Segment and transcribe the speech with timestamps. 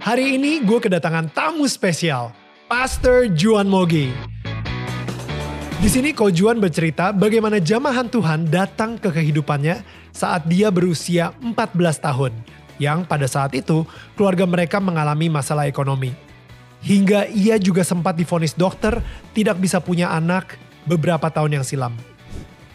[0.00, 2.32] Hari ini gue kedatangan tamu spesial,
[2.72, 4.08] Pastor Juan Mogi.
[5.76, 12.00] Di sini Ko Juan bercerita bagaimana jamahan Tuhan datang ke kehidupannya saat dia berusia 14
[12.00, 12.32] tahun.
[12.80, 13.84] Yang pada saat itu
[14.16, 16.16] keluarga mereka mengalami masalah ekonomi.
[16.80, 19.04] Hingga ia juga sempat difonis dokter
[19.36, 20.56] tidak bisa punya anak
[20.88, 21.92] beberapa tahun yang silam.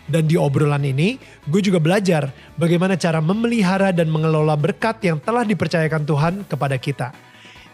[0.05, 1.17] Dan di obrolan ini,
[1.49, 7.09] gue juga belajar bagaimana cara memelihara dan mengelola berkat yang telah dipercayakan Tuhan kepada kita.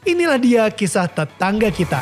[0.07, 2.01] Inilah dia kisah tetangga kita.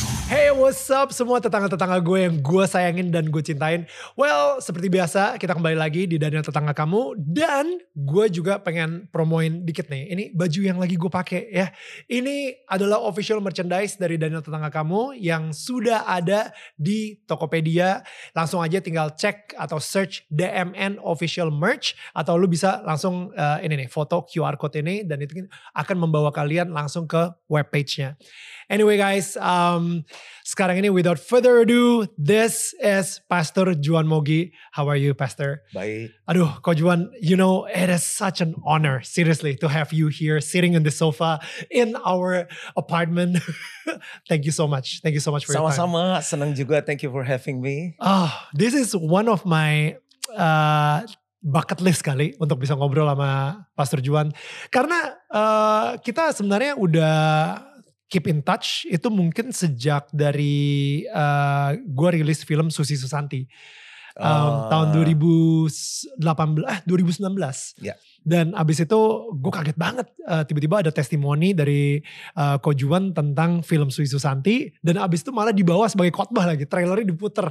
[0.00, 3.84] Hey what's up semua tetangga-tetangga gue yang gue sayangin dan gue cintain?
[4.16, 7.20] Well seperti biasa kita kembali lagi di Daniel Tetangga Kamu.
[7.20, 10.08] Dan gue juga pengen promoin dikit nih.
[10.08, 11.68] Ini baju yang lagi gue pakai ya.
[12.08, 16.48] Ini adalah official merchandise dari Daniel Tetangga Kamu Yang sudah ada
[16.80, 18.00] di Tokopedia.
[18.32, 23.84] Langsung aja tinggal cek atau search DMN official merch Atau lu bisa langsung uh, ini
[23.84, 25.44] nih foto QR code ini Dan itu
[25.76, 28.16] akan membawa kalian langsung ke webpage-nya
[28.70, 30.06] Anyway guys, um,
[30.46, 34.54] sekarang ini without further ado, this is Pastor Juan Mogi.
[34.70, 35.66] How are you, Pastor?
[35.74, 36.14] Baik.
[36.30, 40.38] Aduh, Ko Juan, you know, it is such an honor, seriously, to have you here
[40.38, 42.46] sitting on the sofa in our
[42.78, 43.42] apartment.
[44.30, 45.02] Thank you so much.
[45.02, 46.78] Thank you so much for Sama-sama, senang juga.
[46.78, 47.98] Thank you for having me.
[47.98, 49.98] Ah, oh, this is one of my
[50.38, 51.02] uh,
[51.40, 54.30] bucket list kali untuk bisa ngobrol sama Pastor Juan.
[54.68, 57.16] Karena uh, kita sebenarnya udah
[58.10, 63.46] keep in touch itu mungkin sejak dari uh, eh, gue rilis film Susi Susanti
[64.18, 66.18] um, uh, tahun 2018
[66.66, 67.30] eh 2019
[67.78, 67.94] yeah.
[68.26, 69.00] dan abis itu
[69.38, 72.02] gue kaget banget uh, tiba-tiba ada testimoni dari
[72.34, 74.74] uh, Kojuan tentang film Susi Susanti.
[74.82, 77.46] Dan abis itu malah dibawa sebagai khotbah lagi trailernya diputer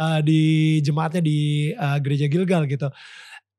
[0.00, 2.88] uh, di jemaatnya di uh, gereja Gilgal gitu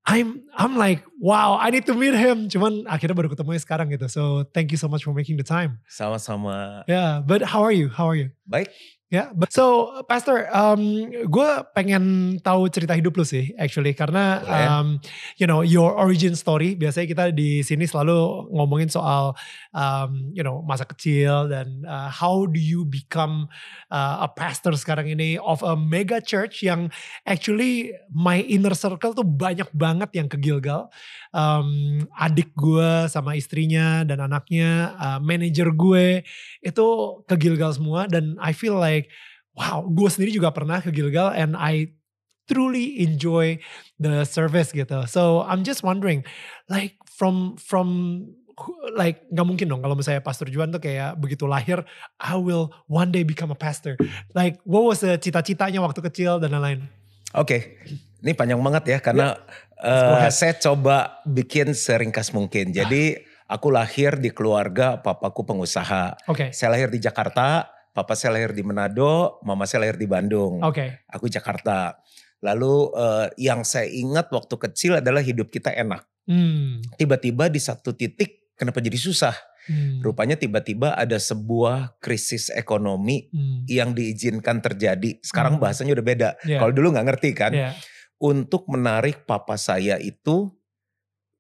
[0.10, 2.50] I'm I'm like wow I need to meet him.
[2.50, 4.10] Cuman akhirnya baru ketemu sekarang gitu.
[4.10, 5.78] So thank you so much for making the time.
[5.86, 6.82] Sama-sama.
[6.90, 7.94] Yeah but how are you?
[7.94, 8.34] How are you?
[8.50, 8.74] Baik
[9.10, 15.02] Ya, yeah, so Pastor, um, gue pengen tahu cerita hidup lu sih, actually, karena um,
[15.42, 16.78] you know your origin story.
[16.78, 19.34] Biasanya kita di sini selalu ngomongin soal
[19.74, 23.50] um, you know masa kecil dan uh, how do you become
[23.90, 26.94] uh, a pastor sekarang ini of a mega church yang
[27.26, 30.86] actually my inner circle tuh banyak banget yang ke Gilgal.
[31.30, 36.26] Um, adik gue sama istrinya dan anaknya, uh, manajer gue
[36.66, 36.88] itu
[37.30, 39.14] ke Gilgal semua dan I feel like
[39.60, 41.92] wow gue sendiri juga pernah ke Gilgal and I
[42.50, 43.62] truly enjoy
[44.02, 46.26] the service gitu so I'm just wondering
[46.72, 47.88] like from from
[48.98, 51.86] like nggak mungkin dong kalau misalnya Pastor Juan tuh kayak begitu lahir
[52.18, 53.96] I will one day become a pastor
[54.34, 56.90] like what was the cita-citanya waktu kecil dan lain-lain
[57.38, 57.62] oke okay.
[58.24, 59.38] Ini panjang banget ya karena
[59.80, 60.28] yeah.
[60.28, 66.52] uh, saya coba bikin seringkas mungkin jadi aku lahir di keluarga papaku pengusaha okay.
[66.52, 70.62] saya lahir di Jakarta Papa saya lahir di Manado, mama saya lahir di Bandung.
[70.64, 70.78] Oke.
[70.78, 70.90] Okay.
[71.12, 72.00] Aku Jakarta.
[72.40, 76.08] Lalu uh, yang saya ingat waktu kecil adalah hidup kita enak.
[76.30, 76.80] Hmm.
[76.96, 79.36] Tiba-tiba di satu titik kenapa jadi susah?
[79.68, 80.00] Hmm.
[80.00, 83.68] Rupanya tiba-tiba ada sebuah krisis ekonomi hmm.
[83.68, 85.20] yang diizinkan terjadi.
[85.20, 85.64] Sekarang hmm.
[85.68, 86.30] bahasanya udah beda.
[86.48, 86.64] Yeah.
[86.64, 87.52] Kalau dulu nggak ngerti kan.
[87.52, 87.74] Yeah.
[88.20, 90.52] Untuk menarik papa saya itu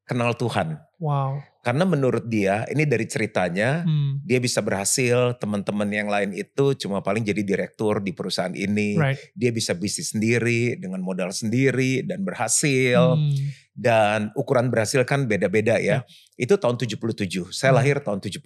[0.10, 0.80] kenal Tuhan.
[0.98, 1.38] Wow.
[1.62, 4.26] Karena menurut dia, ini dari ceritanya, hmm.
[4.26, 8.98] dia bisa berhasil, teman-teman yang lain itu cuma paling jadi direktur di perusahaan ini.
[8.98, 9.20] Right.
[9.38, 13.20] Dia bisa bisnis sendiri dengan modal sendiri dan berhasil.
[13.20, 13.38] Hmm.
[13.80, 16.02] Dan ukuran berhasil kan beda-beda ya.
[16.02, 16.50] Yeah.
[16.50, 17.54] Itu tahun 77.
[17.54, 17.78] Saya hmm.
[17.78, 18.40] lahir tahun 73.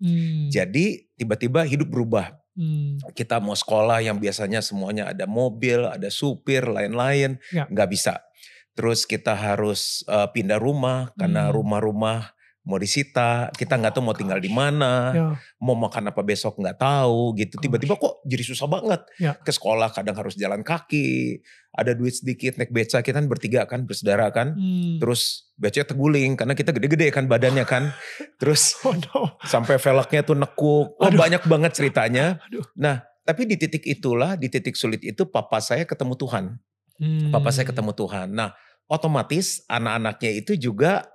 [0.00, 0.48] Hmm.
[0.48, 2.34] Jadi tiba-tiba hidup berubah.
[2.56, 2.96] Hmm.
[3.12, 7.68] Kita mau sekolah yang biasanya semuanya ada mobil, ada supir, lain-lain, yeah.
[7.68, 8.24] nggak bisa.
[8.76, 11.52] Terus kita harus uh, pindah rumah karena hmm.
[11.52, 12.35] rumah-rumah
[12.66, 15.26] mau disita, kita nggak tahu mau tinggal di mana, ya.
[15.62, 17.62] mau makan apa besok nggak tahu gitu.
[17.62, 19.06] Tiba-tiba kok jadi susah banget.
[19.22, 19.38] Ya.
[19.38, 21.38] Ke sekolah kadang harus jalan kaki,
[21.70, 24.58] ada duit sedikit naik beca kita kan bertiga kan bersaudara kan.
[24.58, 24.98] Hmm.
[24.98, 27.94] Terus becanya teguling karena kita gede-gede kan badannya kan.
[28.42, 29.38] Terus oh no.
[29.46, 30.98] sampai velgnya tuh nekuk.
[30.98, 31.22] Oh Aduh.
[31.22, 32.42] banyak banget ceritanya.
[32.50, 32.66] Aduh.
[32.74, 36.44] Nah, tapi di titik itulah, di titik sulit itu papa saya ketemu Tuhan.
[36.98, 37.30] Hmm.
[37.30, 38.34] Papa saya ketemu Tuhan.
[38.34, 38.58] Nah,
[38.90, 41.06] otomatis anak-anaknya itu juga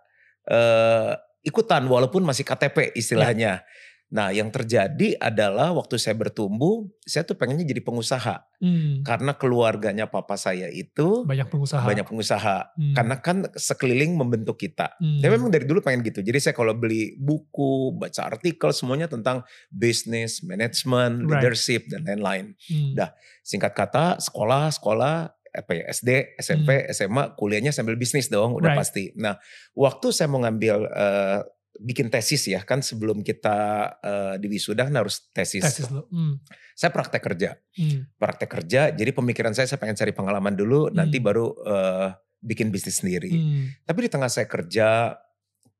[0.48, 3.66] eh, ikutan walaupun masih KTP istilahnya.
[3.66, 3.90] Ya.
[4.12, 8.44] Nah, yang terjadi adalah waktu saya bertumbuh, saya tuh pengennya jadi pengusaha.
[8.60, 9.08] Hmm.
[9.08, 11.88] Karena keluarganya papa saya itu banyak pengusaha.
[11.88, 12.76] Banyak pengusaha.
[12.76, 12.92] Hmm.
[12.92, 15.00] Karena kan sekeliling membentuk kita.
[15.00, 15.24] Hmm.
[15.24, 16.20] Saya memang dari dulu pengen gitu.
[16.20, 21.40] Jadi saya kalau beli buku, baca artikel semuanya tentang bisnis, manajemen, right.
[21.40, 22.52] leadership dan lain-lain.
[22.68, 22.92] Hmm.
[23.00, 23.16] Dah,
[23.48, 26.88] singkat kata, sekolah, sekolah apa ya SD, SMP, hmm.
[26.96, 28.80] SMA, kuliahnya sambil bisnis dong, udah right.
[28.80, 29.12] pasti.
[29.20, 29.36] Nah,
[29.76, 31.40] waktu saya mau ngambil uh,
[31.82, 33.58] bikin tesis ya kan sebelum kita
[34.00, 35.64] uh, di wisuda kan harus tesis.
[35.64, 36.40] Tesis Hmm.
[36.78, 38.18] Saya praktek kerja, hmm.
[38.18, 38.82] praktek kerja.
[38.90, 40.96] Jadi pemikiran saya saya pengen cari pengalaman dulu, hmm.
[40.98, 42.10] nanti baru uh,
[42.42, 43.32] bikin bisnis sendiri.
[43.32, 43.64] Hmm.
[43.86, 45.14] Tapi di tengah saya kerja,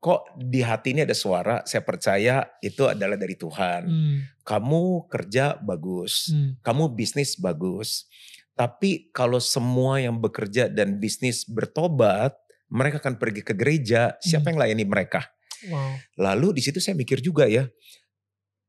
[0.02, 1.62] kok di hati ini ada suara.
[1.66, 3.82] Saya percaya itu adalah dari Tuhan.
[3.86, 4.18] Hmm.
[4.42, 6.62] Kamu kerja bagus, hmm.
[6.66, 8.10] kamu bisnis bagus.
[8.56, 12.36] Tapi kalau semua yang bekerja dan bisnis bertobat,
[12.72, 14.16] mereka akan pergi ke gereja.
[14.20, 14.52] Siapa hmm.
[14.54, 15.22] yang layani mereka?
[15.68, 15.92] Wow.
[16.20, 17.70] Lalu di situ saya mikir juga ya,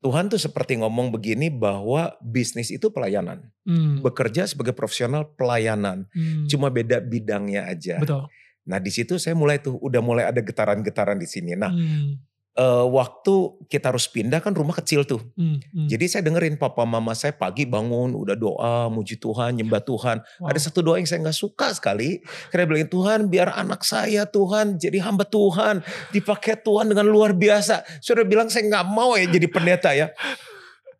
[0.03, 3.47] Tuhan tuh seperti ngomong begini bahwa bisnis itu pelayanan.
[3.63, 4.03] Hmm.
[4.03, 6.11] Bekerja sebagai profesional pelayanan.
[6.11, 6.51] Hmm.
[6.51, 8.03] Cuma beda bidangnya aja.
[8.03, 8.27] Betul.
[8.67, 11.55] Nah di situ saya mulai tuh udah mulai ada getaran-getaran di sini.
[11.55, 13.35] Nah hmm uh, waktu
[13.69, 15.21] kita harus pindah kan rumah kecil tuh.
[15.37, 15.89] Hmm, hmm.
[15.89, 20.17] Jadi saya dengerin papa mama saya pagi bangun udah doa muji Tuhan nyembah Tuhan.
[20.43, 20.49] Wow.
[20.53, 22.21] Ada satu doa yang saya nggak suka sekali.
[22.53, 25.81] Karena bilang Tuhan biar anak saya Tuhan jadi hamba Tuhan
[26.13, 27.85] dipakai Tuhan dengan luar biasa.
[28.05, 30.13] Sudah bilang saya nggak mau ya jadi pendeta ya.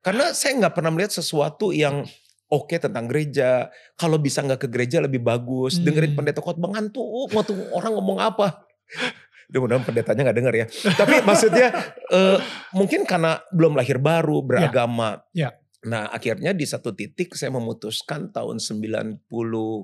[0.03, 2.03] Karena saya nggak pernah melihat sesuatu yang
[2.51, 3.71] oke okay tentang gereja.
[3.95, 5.79] Kalau bisa nggak ke gereja lebih bagus.
[5.79, 5.87] Hmm.
[5.87, 7.31] Dengerin pendeta khotbah ngantuk.
[7.31, 8.67] Waktu orang ngomong apa.
[9.53, 10.67] Mudah-mudahan pendetanya nggak dengar ya.
[10.97, 11.69] Tapi maksudnya
[12.09, 12.41] uh,
[12.79, 15.21] mungkin karena belum lahir baru beragama.
[15.37, 15.53] Ya.
[15.53, 15.61] ya.
[15.93, 19.29] Nah akhirnya di satu titik saya memutuskan tahun 90,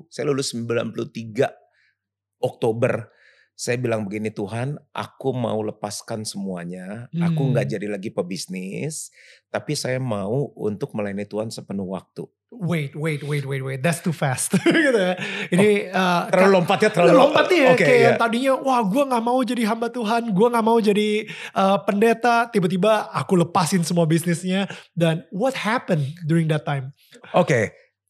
[0.09, 3.13] saya lulus 93 Oktober.
[3.59, 7.11] Saya bilang begini Tuhan, aku mau lepaskan semuanya.
[7.11, 7.27] Hmm.
[7.27, 9.11] Aku nggak jadi lagi pebisnis,
[9.51, 14.13] tapi saya mau untuk melayani Tuhan sepenuh waktu wait, wait, wait, wait, wait, that's too
[14.13, 14.57] fast.
[14.65, 15.15] gitu ya.
[15.53, 17.77] Ini oh, uh, terlalu lompat ya, terlalu lompat ya.
[17.77, 18.17] Okay, kayak yeah.
[18.17, 21.09] tadinya, wah gue nggak mau jadi hamba Tuhan, gue nggak mau jadi
[21.53, 22.49] uh, pendeta.
[22.49, 24.67] Tiba-tiba aku lepasin semua bisnisnya.
[24.97, 26.97] Dan what happened during that time?
[27.37, 27.65] Oke, okay.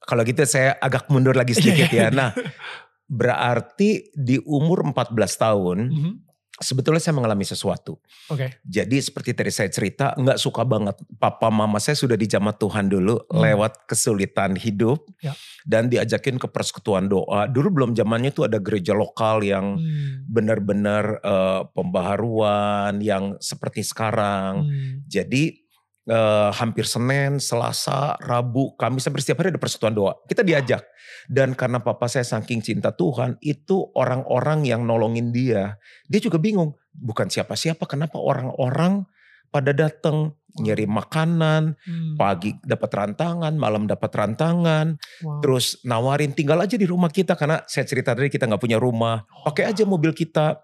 [0.07, 2.15] kalau gitu saya agak mundur lagi sedikit ya.
[2.15, 2.31] Nah,
[3.09, 6.29] berarti di umur 14 tahun, mm -hmm
[6.59, 7.99] sebetulnya saya mengalami sesuatu.
[8.29, 8.35] Oke.
[8.35, 8.49] Okay.
[8.67, 10.99] Jadi seperti tadi saya cerita, nggak suka banget.
[11.17, 13.39] Papa mama saya sudah dijamah Tuhan dulu hmm.
[13.39, 15.33] lewat kesulitan hidup ya.
[15.65, 17.47] dan diajakin ke persekutuan doa.
[17.47, 20.27] Dulu belum zamannya itu ada gereja lokal yang hmm.
[20.27, 24.67] benar-benar uh, pembaharuan yang seperti sekarang.
[24.67, 25.07] Hmm.
[25.07, 25.68] Jadi
[26.09, 30.13] uh, hampir Senin, Selasa, Rabu, Kamis sampai setiap hari ada persekutuan doa.
[30.25, 30.83] Kita diajak.
[31.29, 35.77] Dan karena papa saya saking cinta Tuhan, itu orang-orang yang nolongin dia,
[36.09, 36.73] dia juga bingung.
[36.97, 39.05] Bukan siapa-siapa, kenapa orang-orang
[39.53, 42.17] pada datang nyari makanan, hmm.
[42.17, 45.45] pagi dapat rantangan, malam dapat rantangan, wow.
[45.45, 49.23] terus nawarin tinggal aja di rumah kita karena saya cerita tadi kita nggak punya rumah,
[49.45, 50.59] pakai aja mobil kita.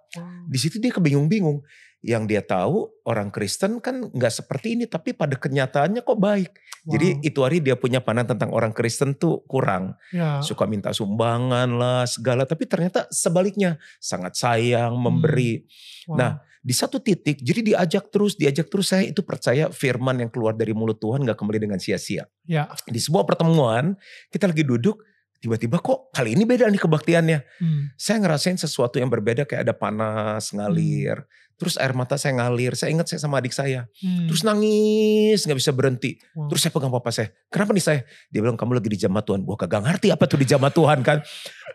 [0.48, 1.62] Di situ dia kebingung-bingung
[2.04, 6.52] yang dia tahu orang Kristen kan nggak seperti ini tapi pada kenyataannya kok baik.
[6.84, 6.90] Wow.
[6.92, 9.96] Jadi itu hari dia punya pandangan tentang orang Kristen tuh kurang.
[10.12, 10.44] Ya.
[10.44, 15.64] Suka minta sumbangan lah segala tapi ternyata sebaliknya sangat sayang memberi.
[15.64, 16.12] Hmm.
[16.12, 16.16] Wow.
[16.20, 16.32] Nah,
[16.64, 20.72] di satu titik jadi diajak terus diajak terus saya itu percaya firman yang keluar dari
[20.72, 22.24] mulut Tuhan nggak kembali dengan sia-sia.
[22.48, 22.72] Ya.
[22.88, 23.92] Di sebuah pertemuan
[24.32, 25.04] kita lagi duduk
[25.44, 27.38] tiba-tiba kok kali ini beda nih kebaktiannya.
[27.60, 27.92] Hmm.
[28.00, 31.20] Saya ngerasain sesuatu yang berbeda kayak ada panas ngalir.
[31.20, 31.52] Hmm.
[31.60, 32.72] Terus air mata saya ngalir.
[32.72, 33.84] Saya ingat saya sama adik saya.
[34.00, 34.24] Hmm.
[34.32, 36.16] Terus nangis nggak bisa berhenti.
[36.32, 36.48] Wow.
[36.48, 37.28] Terus saya pegang papa saya.
[37.52, 38.00] Kenapa nih saya?
[38.32, 39.44] Dia bilang kamu lagi di jamaah Tuhan.
[39.44, 41.20] Gua kagak ngerti apa tuh di jamaah Tuhan kan.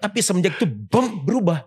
[0.02, 1.62] Tapi semenjak itu bom berubah.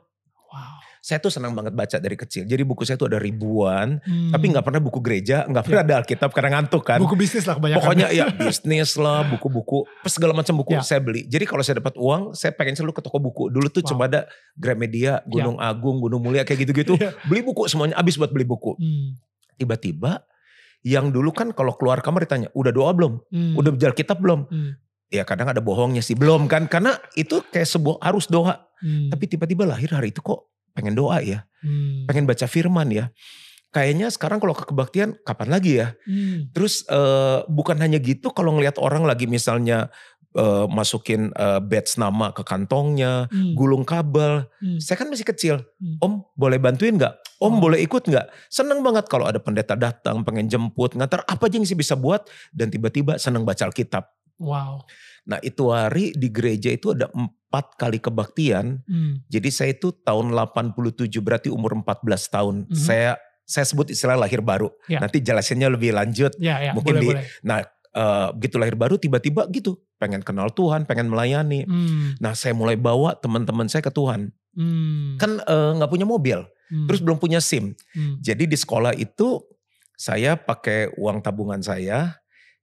[1.03, 2.47] Saya tuh senang banget baca dari kecil.
[2.47, 4.31] Jadi buku saya tuh ada ribuan, hmm.
[4.31, 5.87] tapi nggak pernah buku gereja, nggak pernah ya.
[5.91, 7.03] ada Alkitab karena ngantuk kan.
[7.03, 7.83] Buku bisnis lah kebanyakan.
[7.83, 10.87] Pokoknya ya bisnis lah, buku-buku, segala macam buku ya.
[10.87, 11.27] saya beli.
[11.27, 13.51] Jadi kalau saya dapat uang, saya pengen selalu ke toko buku.
[13.51, 13.89] Dulu tuh wow.
[13.91, 15.75] cuma ada Gramedia, Gunung ya.
[15.75, 16.95] Agung, Gunung Mulia kayak gitu-gitu.
[16.95, 17.11] ya.
[17.27, 18.79] Beli buku semuanya, habis buat beli buku.
[18.79, 19.19] Hmm.
[19.59, 20.23] Tiba-tiba
[20.87, 23.19] yang dulu kan kalau keluar kamar ditanya, udah doa belum?
[23.27, 23.59] Hmm.
[23.59, 24.47] Udah belajar kitab belum?
[24.47, 24.79] Hmm.
[25.11, 26.71] Ya kadang ada bohongnya sih, belum kan.
[26.71, 28.71] Karena itu kayak sebuah harus doa.
[28.79, 29.11] Hmm.
[29.11, 32.09] Tapi tiba-tiba lahir hari itu kok pengen doa ya, hmm.
[32.09, 33.09] pengen baca firman ya.
[33.73, 35.97] Kayaknya sekarang kalau ke kebaktian kapan lagi ya?
[36.05, 36.53] Hmm.
[36.53, 39.89] Terus uh, bukan hanya gitu kalau ngelihat orang lagi misalnya
[40.37, 43.57] uh, masukin uh, badge nama ke kantongnya, hmm.
[43.57, 44.45] gulung kabel.
[44.61, 44.77] Hmm.
[44.77, 45.55] Saya kan masih kecil.
[45.81, 45.97] Hmm.
[46.05, 47.41] Om boleh bantuin nggak?
[47.41, 47.61] Om oh.
[47.61, 48.27] boleh ikut nggak?
[48.53, 52.29] Seneng banget kalau ada pendeta datang, pengen jemput, ngantar apa aja yang sih bisa buat.
[52.53, 54.05] Dan tiba-tiba seneng baca Alkitab.
[54.37, 54.85] Wow.
[55.29, 57.09] Nah itu hari di gereja itu ada
[57.53, 58.81] empat kali kebaktian.
[58.89, 59.21] Hmm.
[59.29, 62.55] Jadi saya itu tahun 87 berarti umur 14 tahun.
[62.65, 62.73] Hmm.
[62.73, 64.73] Saya saya sebut istilah lahir baru.
[64.89, 65.05] Ya.
[65.05, 66.33] Nanti jelasinnya lebih lanjut.
[66.41, 67.25] Ya, ya, Mungkin boleh, di boleh.
[67.45, 67.61] nah
[67.93, 71.69] uh, begitu lahir baru tiba-tiba gitu pengen kenal Tuhan, pengen melayani.
[71.69, 72.17] Hmm.
[72.17, 74.33] Nah, saya mulai bawa teman-teman saya ke Tuhan.
[74.57, 75.21] Hmm.
[75.21, 76.89] Kan eh, nggak uh, punya mobil, hmm.
[76.89, 77.77] terus belum punya SIM.
[77.95, 78.19] Hmm.
[78.19, 79.45] Jadi di sekolah itu
[79.95, 82.17] saya pakai uang tabungan saya.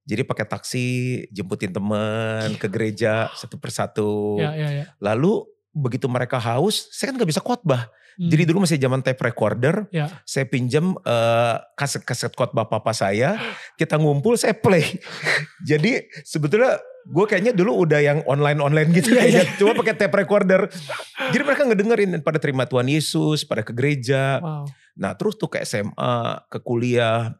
[0.08, 0.86] Jadi pakai taksi
[1.30, 4.40] jemputin teman ke gereja satu persatu.
[4.40, 4.84] Ya, ya, ya.
[4.98, 7.86] Lalu begitu mereka haus, saya kan nggak bisa khotbah.
[8.18, 8.28] Hmm.
[8.28, 10.10] Jadi dulu masih zaman tape recorder, ya.
[10.26, 13.38] saya pinjam uh, kaset-kaset khotbah papa saya,
[13.80, 14.84] kita ngumpul saya play.
[15.70, 16.76] Jadi sebetulnya
[17.06, 19.42] gue kayaknya dulu udah yang online-online gitu ya, ya.
[19.56, 20.68] cuma pakai tape recorder.
[21.32, 24.42] Jadi mereka ngedengerin pada terima Tuhan Yesus, pada ke gereja.
[24.42, 24.66] Wow.
[25.00, 27.32] Nah terus tuh ke SMA, ke kuliah.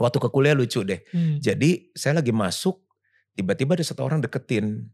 [0.00, 1.00] Waktu ke kuliah lucu deh.
[1.12, 1.36] Hmm.
[1.40, 2.80] Jadi saya lagi masuk,
[3.36, 4.88] tiba-tiba ada satu orang deketin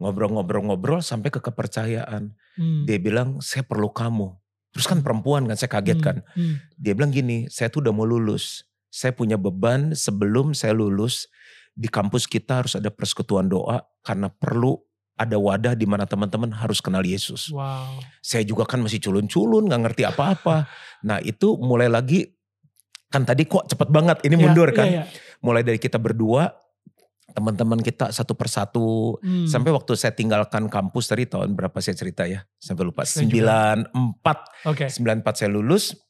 [0.00, 2.32] ngobrol-ngobrol-ngobrol sampai ke kepercayaan.
[2.56, 2.82] Hmm.
[2.88, 4.32] Dia bilang, saya perlu kamu.
[4.72, 5.06] Terus kan hmm.
[5.06, 6.06] perempuan kan, saya kaget hmm.
[6.06, 6.16] kan.
[6.32, 6.56] Hmm.
[6.78, 8.64] Dia bilang gini, saya tuh udah mau lulus.
[8.90, 11.28] Saya punya beban sebelum saya lulus.
[11.76, 14.78] Di kampus kita harus ada persekutuan doa karena perlu
[15.20, 17.52] ada wadah di mana teman-teman harus kenal Yesus.
[17.52, 18.00] Wow.
[18.24, 20.64] Saya juga kan masih culun-culun, gak ngerti apa-apa.
[21.08, 22.32] nah itu mulai lagi,
[23.10, 24.86] kan tadi kok cepet banget ini iya, mundur ya, kan.
[24.86, 25.04] Ya, ya.
[25.42, 26.54] Mulai dari kita berdua,
[27.34, 29.18] teman-teman kita satu persatu.
[29.20, 29.46] Hmm.
[29.50, 32.46] sampai waktu saya tinggalkan kampus dari tahun berapa saya cerita ya?
[32.56, 33.02] Sampai lupa.
[33.02, 34.38] Sembilan empat.
[34.88, 36.09] Sembilan empat saya lulus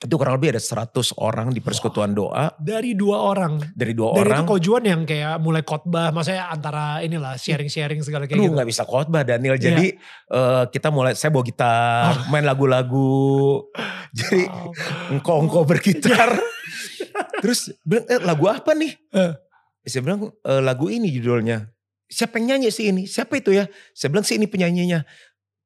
[0.00, 2.56] itu kurang lebih ada 100 orang di persekutuan doa.
[2.56, 3.60] Dari dua orang.
[3.76, 4.48] Dari dua Dari orang.
[4.48, 8.56] Dari kojuan yang kayak mulai khotbah, maksudnya antara inilah sharing-sharing segala kayak Aduh, gitu.
[8.56, 9.60] gak bisa khotbah Daniel.
[9.60, 9.64] Iya.
[9.68, 10.32] Jadi yeah.
[10.32, 12.32] uh, kita mulai, saya bawa gitar, oh.
[12.32, 13.68] main lagu-lagu.
[14.16, 14.72] Jadi oh.
[15.12, 16.32] engkau-engkau bergitar.
[17.44, 18.96] Terus bilang, eh lagu apa nih?
[19.12, 19.36] Uh.
[19.84, 21.72] Saya bilang e, lagu ini judulnya.
[22.10, 23.06] Siapa yang nyanyi sih ini?
[23.06, 23.70] Siapa itu ya?
[23.94, 25.06] Saya bilang sih ini penyanyinya.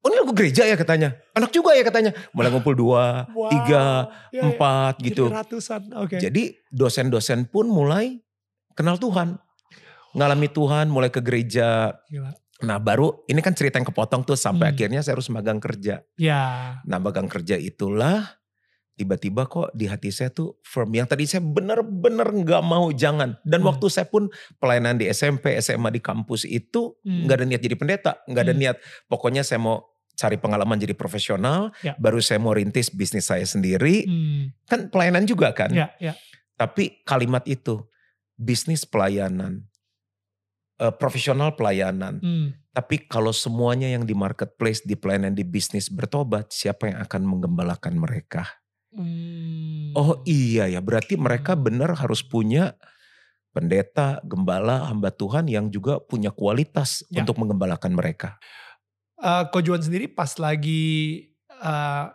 [0.04, 1.16] Oh ini lagu gereja ya katanya.
[1.32, 2.12] Anak juga ya katanya.
[2.36, 3.48] Mulai ngumpul dua, wow.
[3.48, 4.52] tiga, ya, ya.
[4.52, 5.04] empat ya.
[5.08, 5.24] gitu.
[5.32, 5.80] Jadi ratusan.
[6.04, 6.18] Okay.
[6.20, 8.20] Jadi dosen-dosen pun mulai
[8.76, 9.40] kenal Tuhan.
[10.12, 11.96] Ngalami Tuhan, mulai ke gereja.
[12.12, 12.36] Gila.
[12.68, 14.74] Nah baru ini kan cerita yang kepotong tuh sampai hmm.
[14.76, 16.04] akhirnya saya harus magang kerja.
[16.20, 16.78] Ya.
[16.84, 18.44] Nah magang kerja itulah
[18.94, 23.60] tiba-tiba kok di hati saya tuh firm yang tadi saya benar-benar nggak mau jangan dan
[23.62, 23.68] hmm.
[23.74, 24.30] waktu saya pun
[24.62, 27.26] pelayanan di SMP SMA di kampus itu hmm.
[27.26, 27.42] nggak hmm.
[27.42, 28.62] ada niat jadi pendeta nggak ada hmm.
[28.62, 28.76] niat
[29.10, 29.82] pokoknya saya mau
[30.14, 31.98] cari pengalaman jadi profesional ya.
[31.98, 34.70] baru saya mau rintis bisnis saya sendiri hmm.
[34.70, 36.14] kan pelayanan juga kan ya, ya.
[36.54, 37.82] tapi kalimat itu
[38.38, 39.66] bisnis pelayanan
[40.78, 42.64] uh, profesional pelayanan hmm.
[42.74, 47.94] Tapi kalau semuanya yang di marketplace, di pelayanan, di bisnis bertobat, siapa yang akan menggembalakan
[47.94, 48.50] mereka?
[48.90, 49.94] Hmm.
[49.94, 52.74] Oh iya ya, berarti mereka benar harus punya
[53.54, 57.22] pendeta, gembala, hamba Tuhan yang juga punya kualitas ya.
[57.22, 58.42] untuk menggembalakan mereka.
[59.14, 61.22] Uh, Kojuan sendiri pas lagi
[61.62, 62.10] uh,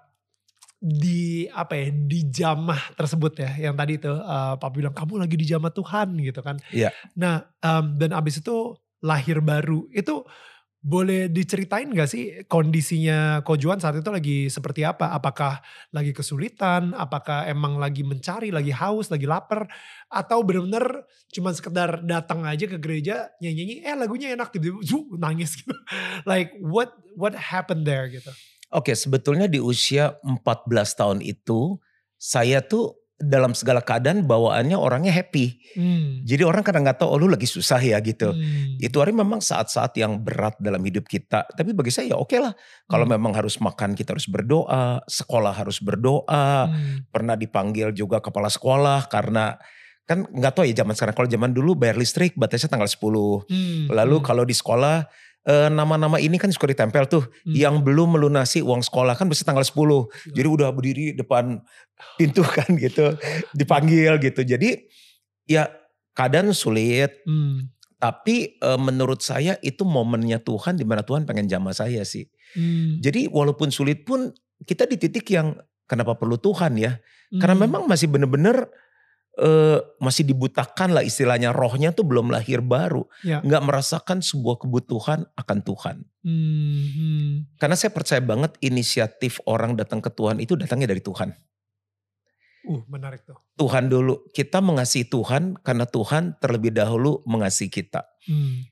[0.79, 5.35] di apa ya di jamah tersebut ya yang tadi itu uh, Pak bilang kamu lagi
[5.35, 6.55] di jamah Tuhan gitu kan.
[6.71, 6.95] Iya.
[7.19, 10.23] Nah um, dan abis itu lahir baru itu
[10.79, 15.11] boleh diceritain gak sih kondisinya Kojuan saat itu lagi seperti apa?
[15.11, 15.59] Apakah
[15.91, 16.95] lagi kesulitan?
[16.95, 19.67] Apakah emang lagi mencari, lagi haus, lagi lapar?
[20.07, 21.03] Atau benar-benar
[21.35, 24.79] cuma sekedar datang aja ke gereja nyanyi-nyanyi, eh lagunya enak tiba-tiba
[25.19, 25.75] nangis gitu.
[26.23, 28.31] like what what happened there gitu?
[28.71, 30.39] Oke, sebetulnya di usia 14
[30.95, 31.75] tahun itu
[32.15, 35.59] saya tuh dalam segala keadaan bawaannya orangnya happy.
[35.75, 36.23] Hmm.
[36.23, 38.31] Jadi orang kadang nggak tahu oh lu lagi susah ya gitu.
[38.31, 38.79] Hmm.
[38.79, 41.43] Itu hari memang saat-saat yang berat dalam hidup kita.
[41.51, 42.55] Tapi bagi saya ya oke okay lah.
[42.87, 43.13] Kalau hmm.
[43.19, 46.71] memang harus makan kita harus berdoa, sekolah harus berdoa.
[46.71, 47.03] Hmm.
[47.11, 49.59] Pernah dipanggil juga kepala sekolah karena
[50.07, 51.15] kan nggak tahu ya zaman sekarang.
[51.19, 53.03] Kalau zaman dulu bayar listrik batasnya tanggal 10.
[53.03, 53.91] Hmm.
[53.91, 54.25] Lalu hmm.
[54.25, 55.03] kalau di sekolah
[55.47, 57.23] nama-nama ini kan suka ditempel tuh.
[57.47, 57.55] Hmm.
[57.55, 59.73] Yang belum melunasi uang sekolah kan bisa tanggal 10.
[59.73, 60.05] Hmm.
[60.35, 61.63] Jadi udah berdiri depan
[62.19, 63.15] pintu kan gitu.
[63.55, 64.41] Dipanggil gitu.
[64.43, 64.89] Jadi
[65.47, 65.69] ya
[66.13, 67.23] keadaan sulit.
[67.25, 67.71] Hmm.
[67.99, 72.31] Tapi e, menurut saya itu momennya Tuhan di mana Tuhan pengen jamah saya sih.
[72.55, 73.03] Hmm.
[73.03, 74.31] Jadi walaupun sulit pun
[74.63, 76.95] kita di titik yang kenapa perlu Tuhan ya.
[76.95, 77.39] Hmm.
[77.43, 78.71] Karena memang masih bener-bener
[79.39, 83.39] uh, masih dibutakan lah istilahnya rohnya tuh belum lahir baru ya.
[83.39, 85.95] nggak merasakan sebuah kebutuhan akan Tuhan
[86.27, 87.31] hmm, hmm.
[87.57, 91.31] karena saya percaya banget inisiatif orang datang ke Tuhan itu datangnya dari Tuhan
[92.69, 98.67] uh menarik tuh Tuhan dulu kita mengasihi Tuhan karena Tuhan terlebih dahulu mengasihi kita hmm.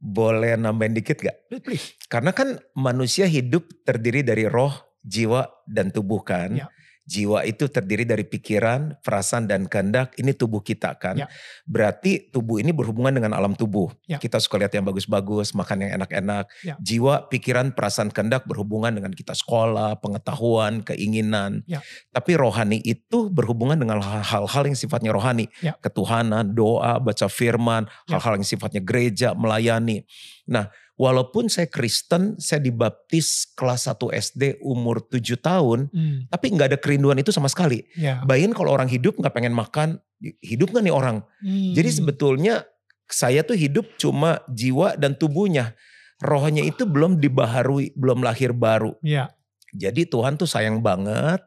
[0.00, 1.36] boleh nambahin dikit gak?
[1.58, 1.98] Please.
[2.06, 4.70] Karena kan manusia hidup terdiri dari roh,
[5.02, 6.54] jiwa, dan tubuh kan.
[6.54, 6.70] Ya.
[7.08, 10.12] Jiwa itu terdiri dari pikiran, perasaan, dan kehendak.
[10.20, 11.16] Ini tubuh kita kan.
[11.16, 11.26] Ya.
[11.64, 13.88] Berarti tubuh ini berhubungan dengan alam tubuh.
[14.04, 14.20] Ya.
[14.20, 16.52] Kita suka lihat yang bagus-bagus, makan yang enak-enak.
[16.60, 16.76] Ya.
[16.76, 21.64] Jiwa, pikiran, perasaan, kehendak berhubungan dengan kita sekolah, pengetahuan, keinginan.
[21.64, 21.80] Ya.
[22.12, 25.48] Tapi rohani itu berhubungan dengan hal-hal yang sifatnya rohani.
[25.64, 25.80] Ya.
[25.80, 28.20] Ketuhanan, doa, baca firman, ya.
[28.20, 30.04] hal-hal yang sifatnya gereja, melayani.
[30.44, 36.28] Nah walaupun saya Kristen, saya dibaptis kelas 1 SD umur 7 tahun, hmm.
[36.28, 37.86] tapi nggak ada kerinduan itu sama sekali.
[37.94, 38.20] Yeah.
[38.26, 40.02] Bayangin kalau orang hidup nggak pengen makan,
[40.42, 41.22] hidup nggak nih orang?
[41.40, 41.72] Hmm.
[41.72, 42.66] Jadi sebetulnya
[43.08, 45.78] saya tuh hidup cuma jiwa dan tubuhnya.
[46.18, 48.98] Rohnya itu belum dibaharui, belum lahir baru.
[49.06, 49.30] Yeah.
[49.70, 51.38] Jadi Tuhan tuh sayang banget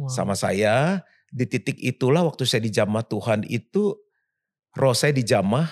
[0.00, 0.08] wow.
[0.08, 1.04] sama saya.
[1.34, 3.98] Di titik itulah waktu saya dijamah Tuhan itu
[4.78, 5.66] roh saya dijamah,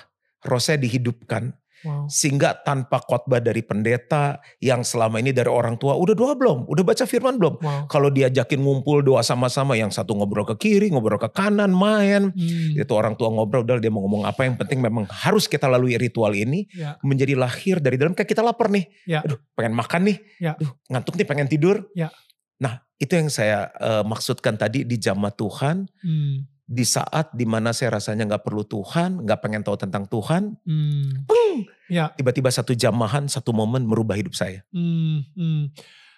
[0.45, 1.55] roh saya dihidupkan.
[1.83, 2.07] Wow.
[2.07, 6.71] Sehingga tanpa khotbah dari pendeta yang selama ini dari orang tua, udah doa belum?
[6.71, 7.59] Udah baca firman belum?
[7.59, 7.91] Wow.
[7.91, 12.31] Kalau diajakin ngumpul doa sama-sama, yang satu ngobrol ke kiri, ngobrol ke kanan, main.
[12.31, 12.79] Hmm.
[12.79, 15.99] Itu orang tua ngobrol, udah dia mau ngomong apa yang penting memang harus kita lalui
[15.99, 16.71] ritual ini.
[16.71, 16.97] Ya.
[17.03, 18.87] Menjadi lahir dari dalam, kayak kita lapar nih.
[19.05, 19.27] Ya.
[19.27, 20.19] Aduh pengen makan nih.
[20.39, 20.53] Ya.
[20.55, 21.91] Aduh ngantuk nih pengen tidur.
[21.99, 22.15] Ya.
[22.63, 25.91] Nah itu yang saya uh, maksudkan tadi di jamaah Tuhan.
[25.99, 30.57] Hmm di saat di mana saya rasanya nggak perlu Tuhan, nggak pengen tahu tentang Tuhan,
[30.65, 31.29] hmm.
[31.93, 32.09] ya.
[32.17, 34.65] tiba-tiba satu jamahan, satu momen merubah hidup saya.
[34.73, 35.69] Hmm, hmm.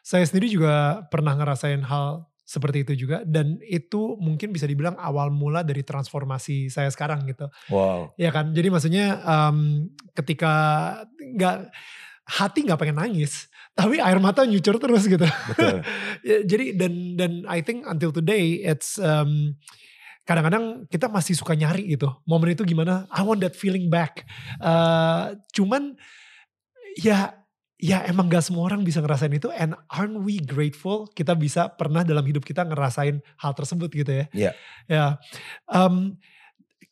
[0.07, 5.33] Saya sendiri juga pernah ngerasain hal seperti itu juga dan itu mungkin bisa dibilang awal
[5.33, 7.51] mula dari transformasi saya sekarang gitu.
[7.73, 8.15] Wow.
[8.15, 10.55] Ya kan, jadi maksudnya um, ketika
[11.19, 11.75] nggak
[12.31, 15.27] hati nggak pengen nangis, tapi air mata nyucur terus gitu.
[15.27, 15.83] Betul.
[16.25, 19.61] Ya, jadi dan dan I think until today it's um,
[20.25, 24.25] kadang-kadang kita masih suka nyari gitu momen itu gimana I want that feeling back.
[24.57, 25.97] Uh, cuman
[26.97, 27.37] ya
[27.77, 32.01] ya emang gak semua orang bisa ngerasain itu and aren't we grateful kita bisa pernah
[32.01, 34.27] dalam hidup kita ngerasain hal tersebut gitu ya?
[34.33, 34.55] Yeah.
[34.89, 35.05] ya
[35.69, 36.17] um,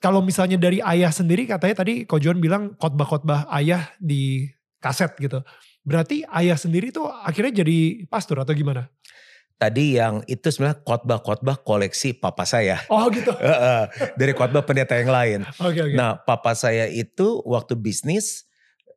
[0.03, 4.51] kalau misalnya dari ayah sendiri katanya tadi Ko John bilang khotbah-khotbah ayah di
[4.83, 5.41] kaset gitu.
[5.87, 8.91] Berarti ayah sendiri tuh akhirnya jadi pastor atau gimana
[9.63, 12.83] Tadi yang itu sebenarnya khotbah-khotbah koleksi papa saya.
[12.91, 13.31] Oh gitu.
[14.19, 15.41] Dari khotbah pendeta yang lain.
[15.55, 15.95] Okay, okay.
[15.95, 18.43] Nah papa saya itu waktu bisnis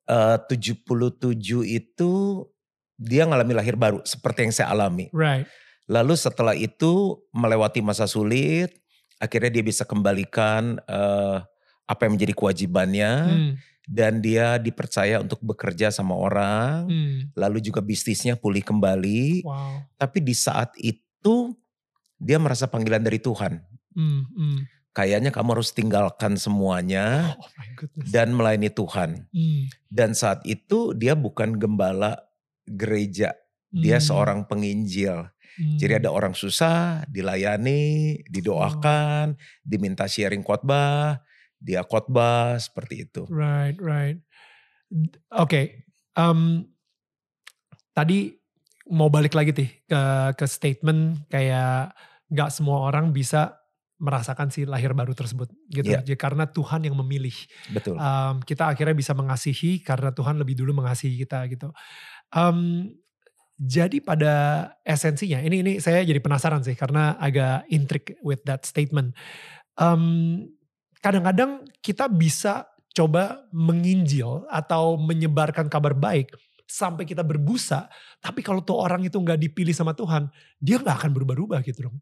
[0.09, 1.37] uh, 77
[1.69, 2.11] itu
[2.97, 5.13] dia ngalami lahir baru seperti yang saya alami.
[5.13, 5.45] Right.
[5.85, 8.73] Lalu setelah itu melewati masa sulit,
[9.21, 11.45] akhirnya dia bisa kembalikan uh,
[11.85, 13.11] apa yang menjadi kewajibannya.
[13.21, 13.53] Hmm
[13.85, 17.37] dan dia dipercaya untuk bekerja sama orang, hmm.
[17.37, 19.45] lalu juga bisnisnya pulih kembali.
[19.45, 19.85] Wow.
[19.97, 21.53] Tapi di saat itu
[22.17, 23.61] dia merasa panggilan dari Tuhan.
[23.93, 24.25] Hmm.
[24.33, 24.59] Hmm.
[24.95, 27.43] Kayaknya kamu harus tinggalkan semuanya oh,
[28.07, 29.27] dan melayani Tuhan.
[29.27, 29.63] Hmm.
[29.91, 32.15] Dan saat itu dia bukan gembala
[32.63, 33.35] gereja,
[33.69, 34.05] dia hmm.
[34.07, 35.27] seorang penginjil.
[35.55, 35.77] Hmm.
[35.79, 39.39] Jadi ada orang susah, dilayani, didoakan, oh.
[39.67, 41.19] diminta sharing khotbah,
[41.59, 43.23] dia khotbah seperti itu.
[43.27, 44.19] Right, right.
[44.89, 45.65] Oke, okay.
[46.15, 46.67] um,
[47.95, 48.35] tadi
[48.91, 50.01] mau balik lagi nih ke
[50.37, 51.95] ke statement kayak
[52.29, 53.57] nggak semua orang bisa
[53.95, 56.03] merasakan si lahir baru tersebut gitu yeah.
[56.03, 57.33] Jadi, karena Tuhan yang memilih
[57.71, 61.71] betul um, kita akhirnya bisa mengasihi karena Tuhan lebih dulu mengasihi kita gitu
[62.35, 62.91] um,
[63.55, 64.33] jadi pada
[64.83, 69.15] esensinya ini ini saya jadi penasaran sih karena agak intrik with that statement
[69.79, 70.43] um,
[70.99, 76.31] kadang-kadang kita bisa coba menginjil atau menyebarkan kabar baik
[76.65, 77.91] sampai kita berbusa.
[78.23, 81.97] Tapi kalau tuh orang itu nggak dipilih sama Tuhan, dia nggak akan berubah-ubah gitu dong.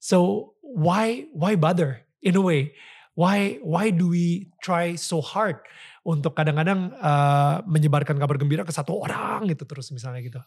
[0.00, 0.18] So
[0.64, 2.72] why why bother in a way?
[3.14, 5.60] Why why do we try so hard
[6.02, 10.40] untuk kadang-kadang uh, menyebarkan kabar gembira ke satu orang gitu terus misalnya gitu?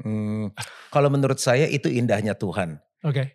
[0.00, 0.50] Hmm,
[0.88, 2.80] kalau menurut saya itu indahnya Tuhan.
[3.04, 3.12] Oke.
[3.12, 3.26] Okay.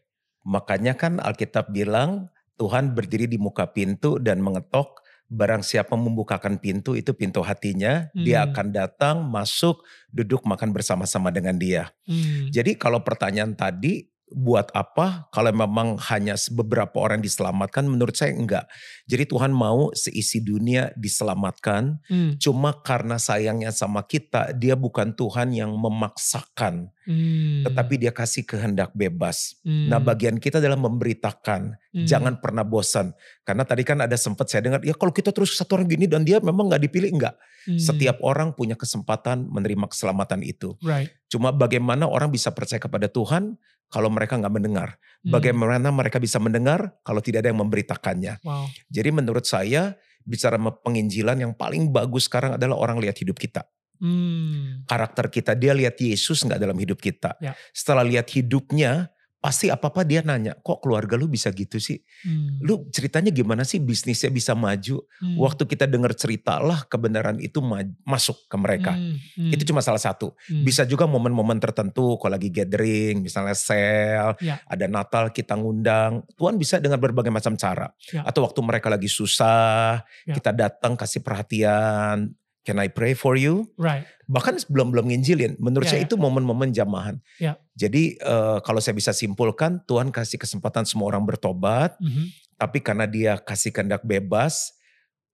[0.47, 5.05] Makanya kan Alkitab bilang Tuhan berdiri di muka pintu dan mengetok.
[5.27, 8.23] Barang siapa membukakan pintu itu pintu hatinya, hmm.
[8.23, 11.91] dia akan datang, masuk, duduk makan bersama-sama dengan dia.
[12.07, 12.47] Hmm.
[12.47, 18.67] Jadi kalau pertanyaan tadi buat apa kalau memang hanya beberapa orang diselamatkan menurut saya enggak
[19.07, 22.31] jadi Tuhan mau seisi dunia diselamatkan hmm.
[22.35, 27.63] cuma karena sayangnya sama kita dia bukan Tuhan yang memaksakan Hmm.
[27.63, 29.55] Tetapi dia kasih kehendak bebas.
[29.63, 29.87] Hmm.
[29.87, 31.79] Nah bagian kita adalah memberitakan.
[31.79, 32.03] Hmm.
[32.03, 33.15] Jangan pernah bosan.
[33.47, 36.27] Karena tadi kan ada sempat saya dengar, ya kalau kita terus satu orang gini dan
[36.27, 37.39] dia memang gak dipilih, enggak.
[37.63, 37.79] Hmm.
[37.79, 40.75] Setiap orang punya kesempatan menerima keselamatan itu.
[40.83, 41.15] Right.
[41.31, 43.55] Cuma bagaimana orang bisa percaya kepada Tuhan
[43.87, 44.99] kalau mereka nggak mendengar.
[45.23, 45.33] Hmm.
[45.33, 48.43] Bagaimana mereka bisa mendengar kalau tidak ada yang memberitakannya.
[48.43, 48.67] Wow.
[48.91, 49.95] Jadi menurut saya
[50.27, 53.63] bicara penginjilan yang paling bagus sekarang adalah orang lihat hidup kita.
[53.97, 54.85] Hmm.
[54.85, 57.33] Karakter kita, dia lihat Yesus nggak dalam hidup kita.
[57.41, 57.57] Ya.
[57.73, 62.01] Setelah lihat hidupnya, pasti apa-apa dia nanya, kok keluarga lu bisa gitu sih?
[62.25, 62.57] Hmm.
[62.61, 65.05] Lu ceritanya gimana sih bisnisnya bisa maju?
[65.21, 65.37] Hmm.
[65.37, 67.61] Waktu kita dengar cerita lah kebenaran itu
[68.03, 68.97] masuk ke mereka.
[68.97, 69.15] Hmm.
[69.37, 69.51] Hmm.
[69.53, 70.33] Itu cuma salah satu.
[70.49, 70.65] Hmm.
[70.65, 74.57] Bisa juga momen-momen tertentu kalau lagi gathering, misalnya sale, ya.
[74.65, 76.25] ada Natal kita ngundang.
[76.33, 77.87] Tuhan bisa dengan berbagai macam cara.
[78.09, 78.25] Ya.
[78.25, 80.33] Atau waktu mereka lagi susah, ya.
[80.33, 82.33] kita datang kasih perhatian
[82.67, 83.71] Can I pray for you?
[83.79, 84.03] Right.
[84.27, 85.55] Bahkan belum belum nginjilin.
[85.57, 86.09] Menurut yeah, saya yeah.
[86.11, 87.15] itu momen-momen jamahan.
[87.39, 87.55] Yeah.
[87.79, 91.95] Jadi uh, kalau saya bisa simpulkan, Tuhan kasih kesempatan semua orang bertobat.
[92.03, 92.25] Mm -hmm.
[92.59, 94.75] Tapi karena dia kasih kehendak bebas,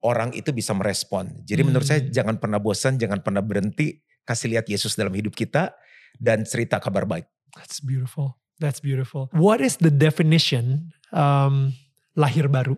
[0.03, 1.31] orang itu bisa merespon.
[1.47, 1.67] Jadi mm.
[1.71, 4.03] menurut saya jangan pernah bosan, jangan pernah berhenti.
[4.23, 5.73] Kasih lihat Yesus dalam hidup kita
[6.19, 7.27] dan cerita kabar baik.
[7.55, 8.37] That's beautiful.
[8.61, 9.27] That's beautiful.
[9.33, 11.73] What is the definition um,
[12.13, 12.77] lahir baru?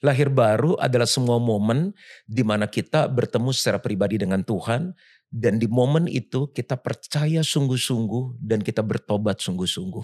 [0.00, 1.92] Lahir baru adalah semua momen
[2.24, 4.96] di mana kita bertemu secara pribadi dengan Tuhan
[5.30, 10.02] dan di momen itu kita percaya sungguh-sungguh dan kita bertobat sungguh-sungguh.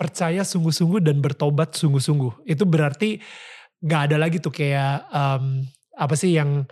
[0.00, 2.48] Percaya sungguh-sungguh dan bertobat sungguh-sungguh.
[2.48, 3.20] Itu berarti
[3.84, 5.60] gak ada lagi tuh kayak um,
[5.92, 6.64] apa sih yang